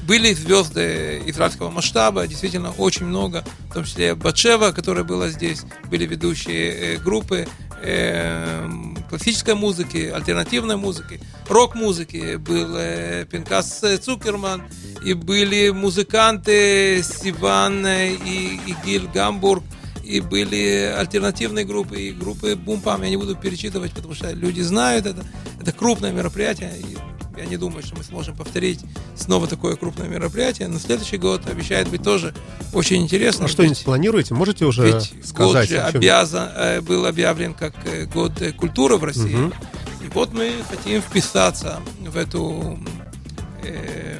[0.08, 6.06] Были звезды израильского масштаба, действительно очень много, в том числе Батшева, которая была здесь, были
[6.06, 7.48] ведущие э, группы
[7.82, 8.70] э,
[9.10, 14.62] классической музыки, альтернативной музыки, рок-музыки, был э, Пинкас Цукерман,
[15.04, 19.64] и были музыканты Сиван и, и Гиль Гамбург,
[20.04, 23.02] и были альтернативные группы, и группы Бумпам.
[23.02, 25.26] Я не буду перечитывать, потому что люди знают это.
[25.60, 26.74] Это крупное мероприятие.
[26.78, 26.96] И
[27.38, 28.80] я не думаю, что мы сможем повторить
[29.16, 30.68] снова такое крупное мероприятие.
[30.68, 32.34] Но следующий год обещает быть тоже
[32.74, 33.46] очень интересно.
[33.46, 34.34] А что-нибудь планируете?
[34.34, 35.70] Можете уже Ведь год сказать?
[35.70, 36.00] же о чем?
[36.00, 39.36] обязан, э, был объявлен как э, год э, культуры в России.
[39.36, 39.54] Мгм.
[40.02, 42.80] И вот мы хотим вписаться в эту
[43.64, 44.20] э,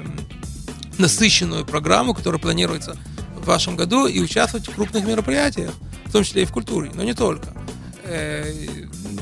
[0.98, 2.98] насыщенную программу, которая планируется
[3.38, 5.72] в вашем году, и участвовать в крупных мероприятиях,
[6.06, 7.54] в том числе и в культуре, но не только.
[8.04, 8.46] Э,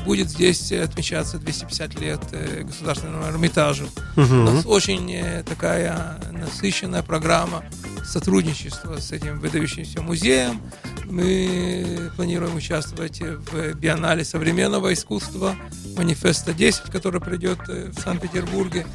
[0.04, 3.86] Будет здесь отмечаться 250 лет э, государственному Эрмитажу.
[4.16, 4.44] У Мгм.
[4.44, 7.64] нас очень э, такая насыщенная программа
[8.04, 10.60] сотрудничества с этим выдающимся музеем.
[11.06, 15.54] Мы планируем участвовать в биеннале современного искусства
[15.96, 18.86] Манифеста 10, который придет э, в Санкт-Петербурге.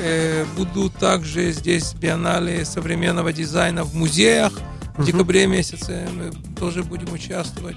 [0.00, 4.52] Э, Будут также здесь биеннале современного дизайна в музеях.
[4.96, 7.76] В декабре месяце мы тоже будем участвовать.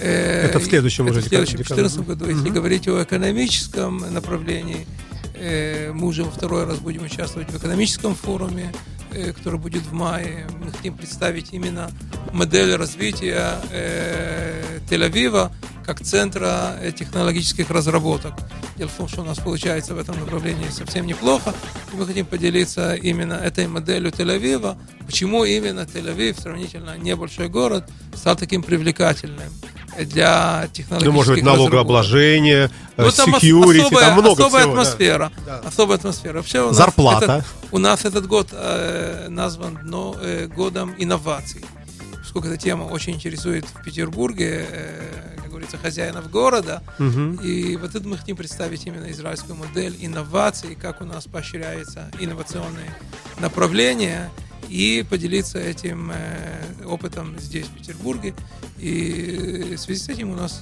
[0.00, 1.82] Э, Это в следующем это уже в следующем, декабре.
[1.84, 2.26] 2014 году.
[2.30, 2.54] Если Мгм.
[2.54, 4.86] говорить о экономическом направлении,
[5.34, 8.72] э, мы уже во второй раз будем участвовать в экономическом форуме,
[9.12, 10.46] э, который будет в мае.
[10.64, 11.90] Мы хотим представить именно
[12.32, 13.58] модель развития
[14.88, 15.50] Тель-Авива
[15.90, 18.32] как центра технологических разработок.
[18.76, 21.52] Дело в том, что у нас получается в этом направлении совсем неплохо,
[21.92, 24.76] и мы хотим поделиться именно этой моделью Тель-Авива.
[25.04, 29.50] Почему именно Тель-Авив, сравнительно небольшой город, стал таким привлекательным
[29.98, 34.72] для технологических Ну, может быть, налогообложение, э, Ну, там security, особая, там много особая всего,
[34.72, 35.32] атмосфера.
[35.44, 35.58] Да.
[35.66, 36.36] Особая атмосфера.
[36.36, 37.24] Вообще у нас Зарплата.
[37.24, 41.64] этот- у нас этот год э, назван дно, э, годом инноваций.
[42.16, 45.39] Поскольку эта тема очень интересует в Петербурге, э,
[45.70, 46.82] говорится, хозяинов города.
[46.98, 47.36] Мгм.
[47.42, 52.94] И вот это мы хотим представить именно израильскую модель инноваций, как у нас поощряются инновационные
[53.40, 54.30] направления
[54.68, 58.34] и поделиться этим э, опытом здесь, в Петербурге.
[58.78, 60.60] И в связи с этим у нас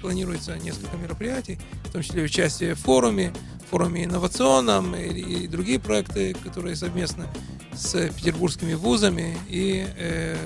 [0.00, 3.32] планируется несколько мероприятий, в том числе участие в форуме,
[3.70, 7.26] форуме инновационном и, и другие проекты, которые совместно
[7.74, 10.36] с петербургскими вузами и э,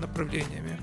[0.00, 0.77] направлениями.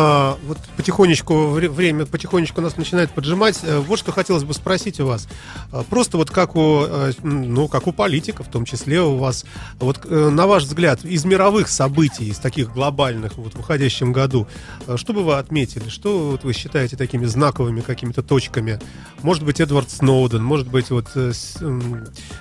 [0.00, 3.58] А, вот потихонечку вре- время потихонечку нас начинает поджимать.
[3.64, 5.26] Э, Вот что хотелось бы спросить у вас.
[5.72, 9.44] А, Просто вот как у, э, ну, как у политиков, в том числе у вас,
[9.80, 14.46] вот э, на ваш взгляд, из мировых событий, из таких глобальных вот в уходящем году,
[14.94, 15.88] что бы вы отметили?
[15.88, 18.78] Что вот вы считаете такими знаковыми какими-то точками?
[19.22, 21.08] Может быть, Эдвард Сноуден, может быть, вот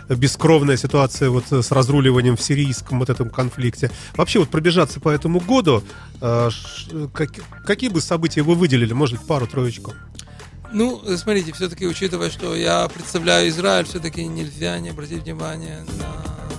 [0.09, 3.89] бескровная ситуация вот с разруливанием в сирийском вот этом конфликте.
[4.15, 5.83] Вообще вот пробежаться по этому году,
[6.19, 8.93] как- какие бы события вы выделили?
[8.93, 9.93] Может пару-троечку?
[10.73, 16.56] Ну, смотрите, все-таки, учитывая, что я представляю Израиль, все-таки нельзя не обратить внимание на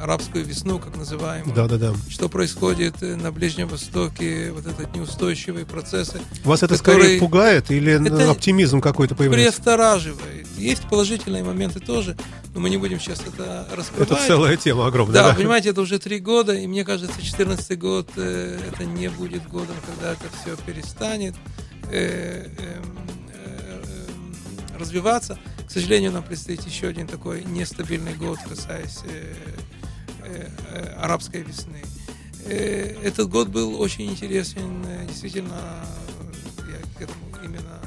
[0.00, 1.54] арабскую весну, как называемую.
[1.54, 1.94] Да-да-да.
[2.08, 7.70] Что происходит э, на Ближнем Востоке, вот этот неустойчивые процессы, Вас это Который- скорее пугает
[7.70, 9.60] или Это оптимизм какой-то появляется?
[9.62, 10.46] приостораживает.
[10.56, 12.16] Есть положительные моменты тоже,
[12.54, 14.10] но мы не будем сейчас это раскрывать.
[14.10, 15.14] Это целая тема огромная.
[15.14, 19.08] Да, Да, понимаете, это уже три года, и мне кажется, 2014 год э, это не
[19.08, 21.34] будет годом, когда это все перестанет
[21.90, 22.98] э, эм,
[23.34, 25.38] э, эм, развиваться.
[25.66, 29.00] К сожалению, нам предстоит еще один такой нестабильный год, касаясь
[30.96, 31.82] арабской весны.
[32.44, 35.84] Э, Этот год был очень интересен, э, действительно,
[36.60, 37.80] э, я к этому именно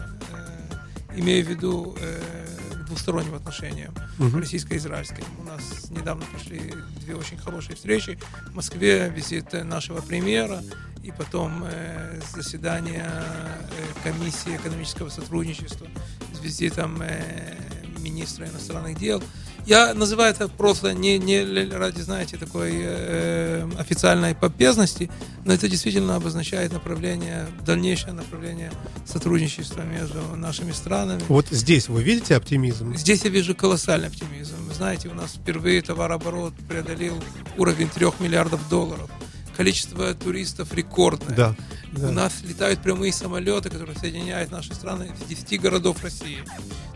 [1.13, 2.45] э, имею в виду э,
[2.87, 4.39] двусторонним отношениям Мгм.
[4.39, 5.23] российско-израильским.
[5.39, 8.17] У нас недавно прошли две очень хорошие встречи.
[8.51, 10.61] В Москве визит э, нашего премьера
[11.03, 15.87] и потом э, заседание э, комиссии экономического сотрудничества
[16.33, 17.55] с визитом э,
[17.99, 19.21] министра иностранных дел.
[19.69, 25.11] Я называю это просто не, не ради, знаете, такой э, официальной попезности,
[25.45, 28.71] но это действительно обозначает направление, дальнейшее направление
[29.05, 31.21] сотрудничества между нашими странами.
[31.27, 32.95] Вот здесь вы видите оптимизм?
[32.97, 34.55] Здесь я вижу колоссальный оптимизм.
[34.67, 37.23] Вы знаете, у нас впервые товарооборот преодолел
[37.55, 39.07] уровень 3 миллиардов долларов.
[39.55, 41.35] Количество туристов рекордное.
[41.35, 41.55] Да.
[41.93, 42.11] У да.
[42.11, 46.39] нас летают прямые самолеты, которые соединяют наши страны с 10 городов России.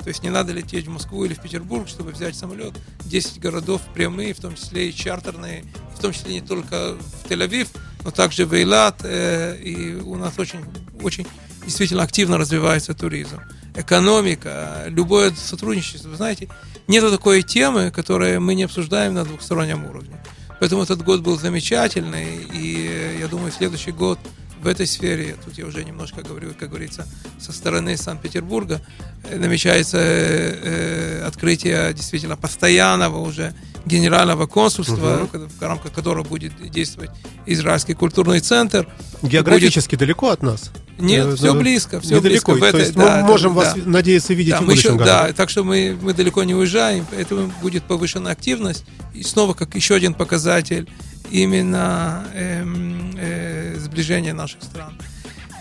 [0.04, 2.74] То есть не надо лететь в Москву или в Петербург, чтобы взять самолет.
[3.06, 5.64] 10 городов прямые, в том числе и чартерные,
[5.96, 7.70] в том числе не только в Тель-Авив,
[8.04, 9.02] но также в Эйлат.
[9.04, 10.60] э, И у нас очень,
[11.02, 11.26] очень
[11.66, 13.40] действительно активно развивается туризм.
[13.76, 16.10] Экономика, любое сотрудничество.
[16.10, 16.50] Вы знаете,
[16.88, 20.22] нет такой темы, которую мы не обсуждаем на двухстороннем уровне.
[20.60, 24.20] Поэтому этот год был замечательный, и э, я думаю, следующий год
[24.64, 27.06] в этой сфере, тут я уже немножко говорю, как говорится,
[27.40, 28.82] со стороны Санкт-Петербурга,
[29.24, 33.54] э, намечается э, э, открытие действительно постоянного уже
[33.86, 37.12] генерального консульства, в рамках которого будет действовать
[37.46, 38.88] Израильский культурный центр.
[39.22, 40.72] Географически далеко от нас?
[41.00, 42.54] Нет, Э, все близко, все Недалеко.
[42.54, 42.68] близко.
[42.68, 43.60] В То этой- да, мы можем да.
[43.62, 45.10] вас надеяться видеть Да, в мы еще, будущем году.
[45.28, 48.86] да, так что мы, мы далеко не уезжаем, поэтому будет повышенная активность.
[49.14, 50.88] И снова, как еще один показатель,
[51.32, 54.94] именно эм, э, сближения наших стран.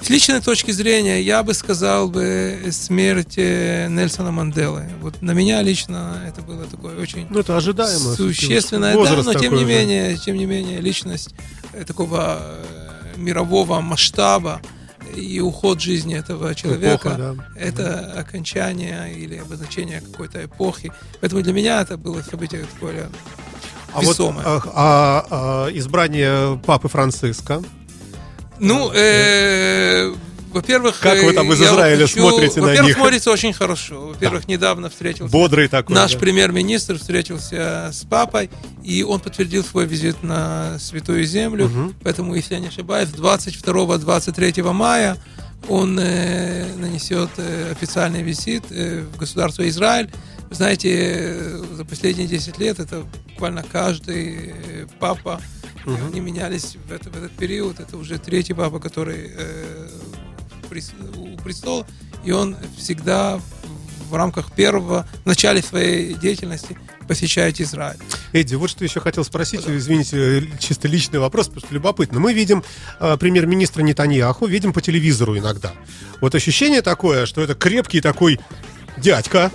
[0.03, 4.85] С личной точки зрения, я бы сказал бы смерть э, Нельсона Манделы.
[5.01, 8.14] Вот на меня лично это было такое очень Ну, это ожидаемо.
[8.16, 9.64] существенное, да, но тем не же.
[9.66, 11.30] менее, тем не менее, личность
[11.72, 14.61] э, такого э, мирового масштаба
[15.16, 17.46] и уход жизни этого человека, Эпоха, да.
[17.56, 20.92] это окончание или обозначение какой-то эпохи.
[21.20, 23.08] Поэтому для меня это было событие такое
[23.92, 24.44] А вот весомое.
[24.46, 27.62] а, а, а, избрание папы Франциска.
[28.58, 30.14] Ну, э,
[30.53, 32.96] во-первых, Как вы там из Израиля хочу- смотрите на Во-первых, них?
[32.96, 34.09] смотрится очень хорошо.
[34.09, 35.94] Во-первых, недавно встретился Бодрый такой.
[35.94, 36.18] Наш да.
[36.18, 38.50] премьер-министр встретился с папой,
[38.84, 41.66] и он подтвердил свой визит на Святую Землю.
[41.68, 41.94] Мгм.
[42.03, 45.16] Поэтому, если я не ошибаюсь, 22-23 мая
[45.68, 50.11] он э, нанесет э, официальный визит э, в государство Израиль.
[50.50, 55.40] Вы знаете, э, за последние 10 лет это буквально каждый э, папа,
[55.86, 57.78] э, они менялись в, это- в этот период.
[57.78, 59.88] Это уже третий папа, который э,
[61.16, 61.87] у престола,
[62.25, 63.41] и он всегда
[64.09, 66.77] в рамках первого, в начале своей деятельности
[67.09, 67.99] посещает Израиль.
[68.33, 72.20] Эдди, вот что еще хотел спросить, извините, э, чисто личный вопрос, потому что любопытно.
[72.20, 72.62] Мы видим
[73.01, 75.73] э, премьер-министра Нетаньяху, видим по телевизору иногда.
[76.20, 78.39] Вот ощущение такое, что это крепкий такой
[78.99, 79.51] дядька,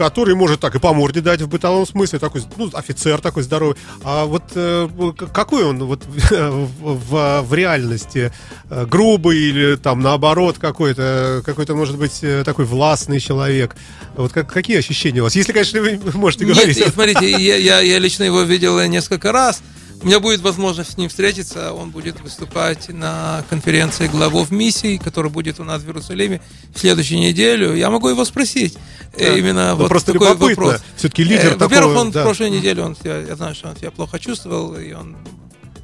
[0.00, 3.76] который может так и по морде дать в бытовом смысле, такой, ну, офицер такой здоровый.
[4.02, 4.88] А вот э,
[5.30, 8.32] какой он вот в, в- реальности?
[8.70, 13.76] Э, Грубый или там наоборот какой-то, какой-то, может быть, э, такой властный человек?
[14.16, 15.36] Вот как, какие ощущения у вас?
[15.36, 16.78] Если, конечно, вы можете Нет, говорить.
[16.78, 19.60] и смотрите, я, я, я лично его видел несколько раз.
[20.02, 21.74] У меня будет возможность с ним встретиться.
[21.74, 26.40] Он будет выступать на конференции главов миссий, которая будет у нас в Иерусалиме
[26.74, 27.74] в следующую неделю.
[27.74, 28.78] Я могу его спросить.
[29.16, 29.36] Э, Да.
[29.38, 30.64] Именно Ну, вот просто такой любопытно.
[30.64, 30.82] вопрос.
[30.96, 32.20] Все-таки лидер Э, Во-первых, такого, он да.
[32.20, 35.16] в прошлой неделе, он, себя- я знаю, что он себя плохо чувствовал, и он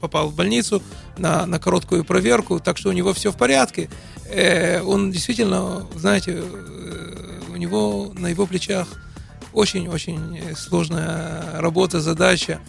[0.00, 0.82] попал в больницу
[1.18, 3.88] на, на короткую проверку, так что у него все в порядке.
[4.28, 8.86] Э, он действительно, знаете, э, у него на его плечах
[9.52, 12.60] очень-очень сложная работа, задача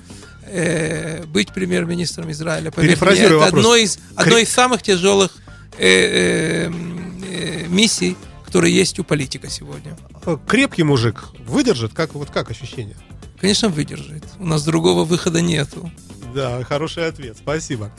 [0.45, 2.71] э, быть премьер-министром Израиля.
[2.71, 3.53] Поверьте мне, это вопрос.
[3.53, 5.31] одно из, одно из самых тяжелых
[5.77, 8.15] э, э, э, миссий,
[8.47, 9.97] которые есть у политика сегодня.
[10.25, 11.93] Э, Крепкий мужик выдержит?
[11.93, 12.95] Как, вот как ощущение?
[13.41, 14.23] Конечно, выдержит.
[14.39, 15.91] У нас другого выхода нету.
[16.37, 17.89] Да, хороший ответ, спасибо.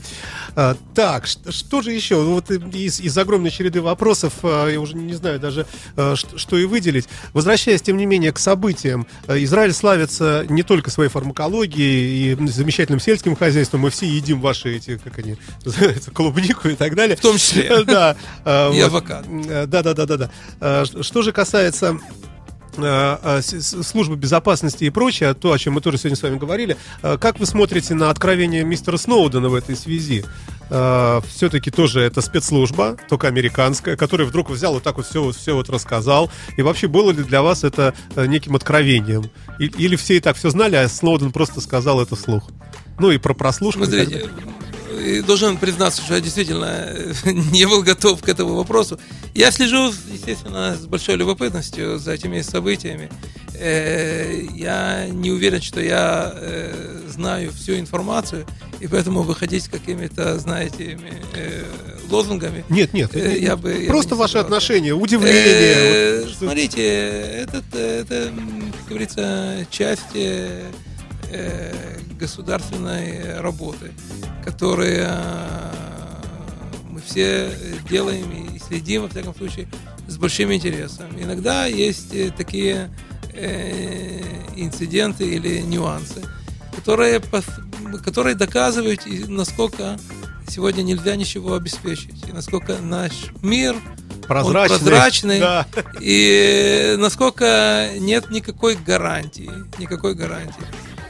[0.54, 2.22] А, так, ш- что же еще?
[2.22, 5.66] Ну, Вот из, из огромной череды вопросов, а, я уже не знаю даже,
[5.96, 7.08] а, ш- что и выделить.
[7.32, 13.00] Возвращаясь, тем не менее, к событиям, а, Израиль славится не только своей фармакологией и замечательным
[13.00, 17.16] сельским хозяйством, мы все едим ваши эти, как они называются, клубнику и так далее.
[17.16, 17.84] В том числе.
[17.88, 18.16] Да.
[18.44, 19.26] а, И авокадо.
[19.48, 20.30] Э, Да, да, да, да, да.
[20.60, 22.27] А, ш- Что же касается э, э,
[23.42, 27.38] службы безопасности и прочее, то, о чем мы тоже сегодня с вами говорили, э, как
[27.38, 30.24] вы смотрите на откровение мистера Сноудена в этой связи?
[30.68, 35.70] Все-таки тоже это спецслужба, только американская, которая вдруг взял вот так вот все, все вот
[35.70, 36.30] рассказал.
[36.58, 39.30] И вообще было ли для вас это э, неким откровением?
[39.58, 42.50] Или все и так все знали, а Сноуден просто сказал это вслух?
[42.98, 43.84] Ну и про прослушку.
[44.18, 44.67] и так
[44.98, 47.12] Э, должен признаться, что я действительно э,
[47.52, 48.98] не был готов к этому вопросу.
[49.34, 53.08] Я слежу, естественно, с большой любопытностью за этими событиями.
[53.54, 58.46] Э, Я не уверен, что я э, знаю всю информацию,
[58.80, 60.98] и поэтому выходить с какими-то, знаете,
[62.10, 62.64] лозунгами.
[62.68, 66.24] Нет, нет, я бы- я просто ваши отношения, удивление.
[66.24, 68.32] Вот Смотрите, этот, это,
[68.78, 70.14] как говорится, часть
[72.18, 73.92] государственной работы,
[74.44, 76.22] которые э,
[76.90, 77.50] мы все
[77.88, 79.68] делаем и следим, во всяком случае,
[80.06, 81.06] с большим интересом.
[81.18, 82.90] Иногда есть э, такие
[83.32, 84.20] э,
[84.56, 86.22] инциденты или нюансы,
[86.76, 87.20] которые,
[88.04, 89.98] которые доказывают, насколько
[90.48, 93.12] сегодня нельзя ничего обеспечить, и насколько наш
[93.42, 93.76] мир
[94.26, 94.76] Прозрачный.
[94.76, 95.66] он прозрачный, Да.
[96.00, 100.64] и насколько нет никакой гарантии, никакой гарантии,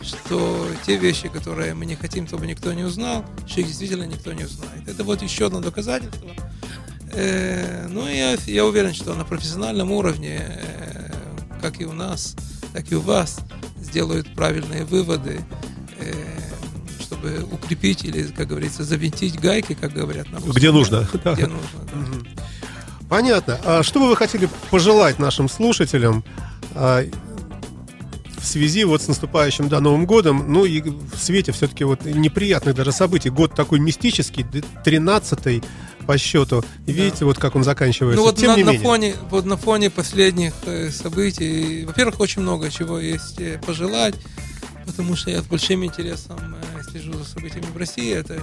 [0.09, 4.33] что те вещи, которые мы не хотим, чтобы никто не узнал, что их действительно никто
[4.33, 4.89] не узнает.
[4.89, 6.31] Это вот еще одно доказательство.
[7.13, 11.13] Э, ну, я, я уверен, что на профессиональном уровне, э,
[11.61, 12.37] как и у нас,
[12.73, 13.41] так и у вас,
[13.81, 15.41] сделают правильные выводы,
[15.99, 16.13] э,
[17.01, 20.55] чтобы укрепить или, как говорится, завинтить гайки, как говорят на русском.
[20.55, 21.09] Где нужно.
[21.35, 22.45] Где нужно, да.
[23.09, 23.59] Понятно.
[23.65, 26.25] А что бы вы хотели пожелать нашим слушателям
[26.75, 27.05] а,
[28.49, 32.93] связи вот с наступающим да, Новым годом, ну и в свете все-таки вот неприятных даже
[32.93, 33.31] событий.
[33.31, 34.45] Год такой мистический,
[34.85, 35.63] 13-й
[36.07, 36.65] по счету.
[36.87, 38.19] И видите, вот как он заканчивается.
[38.19, 38.87] Ну вот Тем на, не на менее.
[38.87, 44.15] фоне, вот на фоне последних э, событий, во-первых, очень много чего есть э, пожелать,
[44.87, 46.58] потому что я с большим интересом э,
[46.91, 48.15] слежу за событиями в России.
[48.15, 48.41] Это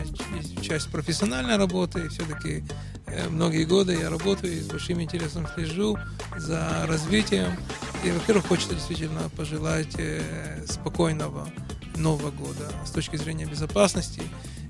[0.62, 2.64] часть профессиональной работы, все-таки
[3.08, 5.98] э, многие годы я работаю и с большим интересом слежу
[6.38, 7.58] за развитием.
[8.04, 11.48] И, во-первых, хочется действительно пожелать э, спокойного
[11.96, 14.22] Нового года с точки зрения безопасности,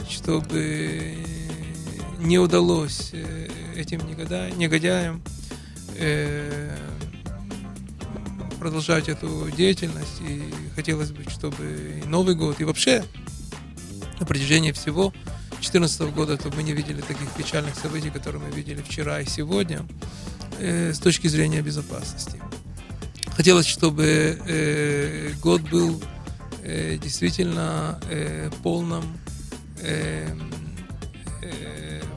[0.09, 1.17] чтобы
[2.19, 5.21] не удалось э, этим негодяям
[5.97, 6.75] э,
[8.59, 10.21] продолжать эту деятельность.
[10.27, 10.43] И
[10.75, 13.03] хотелось бы, чтобы и Новый год, и вообще
[14.19, 15.13] на протяжении всего
[15.51, 19.85] 2014 года, то мы не видели таких печальных событий, которые мы видели вчера и сегодня
[20.59, 22.41] э, с точки зрения безопасности.
[23.35, 26.01] Хотелось, чтобы э, год был
[26.63, 27.99] э, действительно
[28.63, 29.03] полным
[29.81, 30.27] э,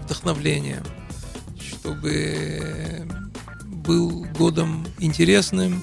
[0.05, 0.85] вдохновлением,
[1.61, 3.07] чтобы
[3.65, 5.83] был годом интересным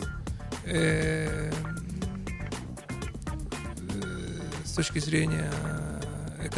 [4.63, 5.51] с точки зрения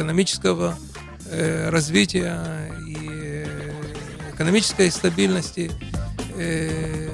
[0.02, 0.78] экономического
[1.26, 2.40] э, развития
[2.86, 3.44] и
[4.32, 5.70] экономической стабильности.
[6.36, 7.10] Э,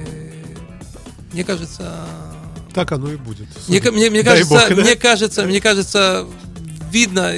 [1.33, 2.05] Мне кажется,
[2.73, 3.47] Так оно и будет.
[3.67, 4.75] мне, мне, мне кажется, бог, да?
[4.83, 6.27] мне кажется, мне кажется,
[6.91, 7.33] видно,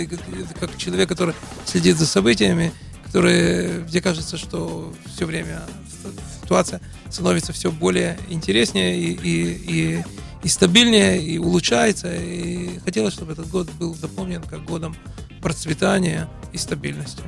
[0.59, 1.33] как- человек, который
[1.65, 2.73] следит за событиями,
[3.05, 5.61] который, мне кажется, что все время
[6.43, 10.03] ситуация становится все более интереснее и, и, и,
[10.43, 12.13] и стабильнее, и улучшается.
[12.13, 14.95] И хотелось, чтобы этот год был запомнен как годом
[15.41, 17.23] процветания и стабильности.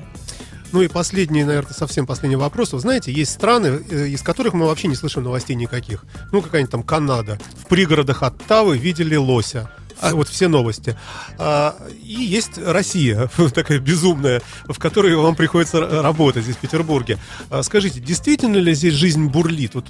[0.72, 2.74] Ну и последний, наверное, совсем последний вопрос.
[2.74, 6.06] Вы знаете, есть страны, э, из которых мы вообще не слышим новостей никаких.
[6.32, 7.40] Ну, какая-нибудь там Канада.
[7.58, 9.72] В пригородах Оттавы видели лося.
[10.02, 10.98] А- Вот все новости.
[11.38, 17.18] А, и есть Россия, такая безумная, в которой вам приходится работать здесь, в Петербурге.
[17.50, 19.76] А скажите, действительно ли здесь жизнь бурлит?
[19.76, 19.86] Вот,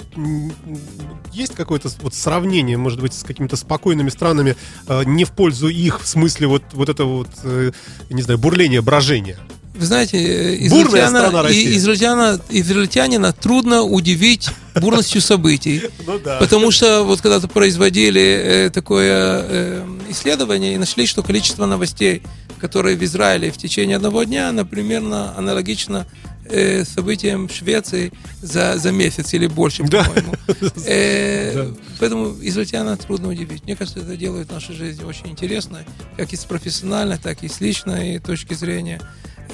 [1.34, 4.56] есть какое-то вот сравнение, может быть, с какими-то спокойными странами,
[4.88, 7.72] а, не в пользу их, в смысле вот, вот этого вот, э,
[8.10, 9.38] не знаю, бурления, брожения?
[9.76, 15.84] Вы знаете, израильтяна, израильтяна, израильтянина трудно удивить бурностью событий.
[16.06, 16.38] Ну да.
[16.40, 22.22] Потому что вот когда-то производили э, такое э, исследование и нашли, что количество новостей,
[22.60, 26.06] которые в Израиле в течение одного дня, оно примерно аналогично
[26.46, 30.04] э, событиям в Швеции за, за месяц или больше, Да.
[30.04, 30.34] по-моему.
[30.86, 31.76] Э, Да.
[32.00, 33.64] Поэтому израильтяна трудно удивить.
[33.64, 35.82] Мне кажется, это делает нашу жизнь очень интересной,
[36.18, 39.00] как и с профессиональной, так и с личной точки зрения.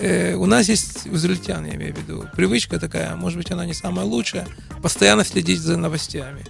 [0.02, 3.66] Э, у нас есть, у израильтян, я имею в виду, привычка такая, может быть, она
[3.66, 4.48] не самая лучшая,
[4.82, 6.46] постоянно следить за новостями.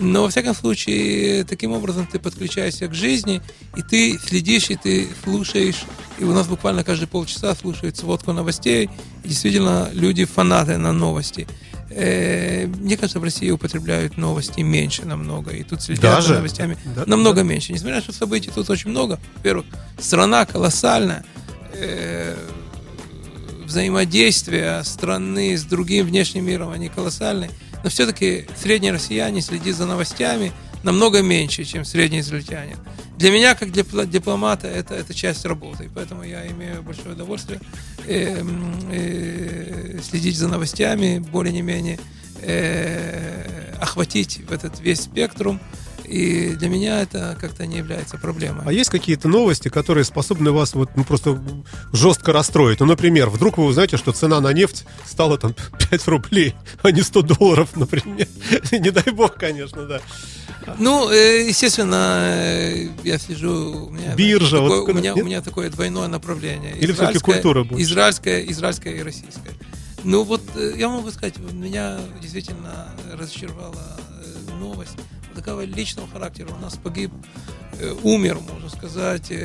[0.00, 3.42] Но, во всяком случае, таким образом ты подключаешься к жизни,
[3.76, 5.82] и ты следишь, и ты слушаешь.
[6.18, 8.90] И у нас буквально каждые полчаса слушают сводку новостей.
[9.24, 11.46] И действительно, люди фанаты на новости.
[11.90, 15.50] Э, Мне кажется, в России употребляют новости меньше намного.
[15.52, 16.28] И тут следят Даже?
[16.28, 17.42] за новостями Да, намного да.
[17.44, 17.72] меньше.
[17.72, 19.18] Несмотря на то, что событий тут очень много.
[19.36, 19.66] Во-первых,
[19.98, 21.24] страна колоссальная.
[21.74, 22.36] Э,
[23.64, 27.50] взаимодействия страны с другим внешним миром, они колоссальные.
[27.84, 30.52] Но все-таки средний россиянин следит за новостями
[30.82, 32.76] намного меньше, чем средний израильтянин.
[33.16, 35.86] Для меня, как для дипломата, это, это часть работы.
[35.86, 37.60] И поэтому я имею большое удовольствие
[38.06, 38.42] э,
[38.92, 41.98] э, следить за новостями, более не менее
[42.42, 45.60] э, охватить в этот весь спектрум.
[46.08, 48.62] И для меня это как-то не является проблемой.
[48.66, 51.38] А есть какие-то новости, которые способны вас вот ну, просто
[51.92, 52.80] жестко расстроить?
[52.80, 55.54] Ну, например, вдруг вы узнаете, что цена на нефть стала там
[55.90, 58.26] 5 рублей, а не 100 долларов, например.
[58.72, 60.00] Не дай бог, конечно, да.
[60.78, 63.86] Ну, э, естественно, э, я слежу.
[63.86, 65.22] У меня, Биржа, такое- вот у, меня, нет?
[65.22, 66.74] у меня такое двойное направление.
[66.76, 67.82] Или Израильское- культура больше?
[67.84, 69.52] Израильское, израильское и российское.
[70.04, 73.98] Ну вот, э, я могу сказать, меня действительно разочаровала
[74.58, 74.96] новость
[75.38, 76.48] такого личного характера.
[76.56, 77.10] У нас погиб,
[77.80, 79.36] э, умер, можно сказать, э,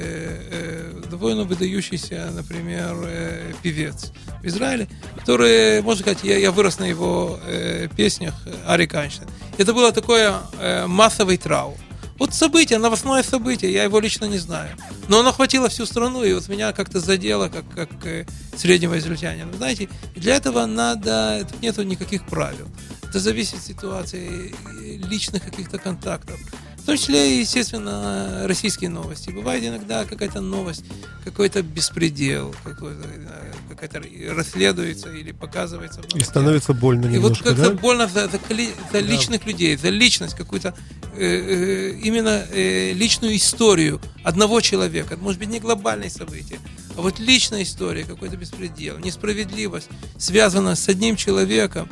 [0.51, 6.85] э, довольно выдающийся, например, э, певец в Израиле, который, можно сказать, я, я вырос на
[6.85, 8.33] его э, песнях
[8.65, 9.29] Арик Айнштейн.
[9.57, 11.77] Это было такое э, массовый траур.
[12.19, 14.69] Вот событие, новостное событие, я его лично не знаю.
[15.09, 18.25] Но оно охватило всю страну, и вот меня как-то задело, как, как э,
[18.55, 19.51] среднего израильтянина.
[19.53, 22.67] Знаете, для этого надо, нету никаких правил.
[23.13, 24.55] Это зависит от ситуации,
[25.07, 26.39] личных каких-то контактов.
[26.77, 29.29] В том числе, естественно, российские новости.
[29.29, 30.83] Бывает иногда какая-то новость,
[31.23, 33.07] какой-то беспредел, какой-то,
[33.69, 34.01] какая-то
[34.35, 36.01] расследуется или показывается.
[36.15, 37.75] И становится больно И вот немножко, как-то да?
[37.79, 38.39] больно за, за
[38.91, 40.73] за личных людей, за личность какую-то,
[41.15, 45.17] э, э, именно э, личную историю одного человека.
[45.21, 46.59] Может быть не глобальное событие,
[46.97, 49.87] а вот личная история, какой-то беспредел, несправедливость,
[50.17, 51.87] связана с одним человеком,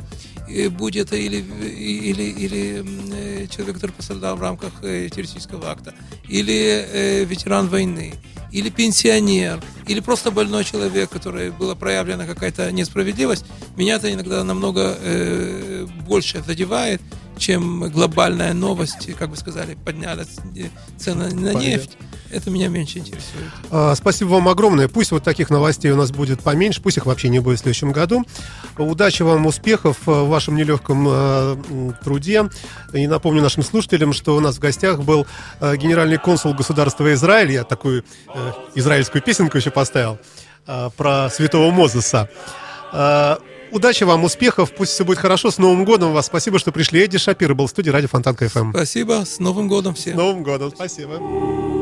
[0.68, 5.94] будь это или, или, или э, человек, который пострадал в рамках э, террористического акта,
[6.28, 8.14] или э, ветеран войны,
[8.50, 13.46] или пенсионер, или просто больной человек, который была проявлена какая-то несправедливость,
[13.76, 14.98] меня это иногда намного
[16.06, 17.00] больше задевает,
[17.42, 20.24] чем глобальная новость, как вы сказали, подняли
[20.96, 21.58] цены на Понятно.
[21.58, 21.90] нефть.
[22.30, 23.50] Это меня меньше интересует.
[23.72, 24.86] А, Спасибо вам огромное.
[24.86, 27.90] Пусть вот таких новостей у нас будет поменьше, пусть их вообще не будет в следующем
[27.90, 28.24] году.
[28.78, 32.48] Удачи вам, успехов в вашем нелегком э, труде.
[32.92, 35.26] И напомню нашим слушателям, что у нас в гостях был
[35.60, 37.50] э, генеральный консул государства Израиль.
[37.50, 40.20] Я такую э, израильскую песенку еще поставил
[40.68, 42.30] э, про святого Мозеса.
[42.92, 43.36] Э,
[43.72, 45.50] Удачи вам, успехов, пусть все будет хорошо.
[45.50, 46.26] С Новым годом вас.
[46.26, 47.02] Спасибо, что пришли.
[47.02, 48.70] Эдди Шапир был в студии Радио Фонтанка ФМ.
[48.70, 50.16] Спасибо, с Новым годом С всем.
[50.16, 51.81] Новым годом, спасибо.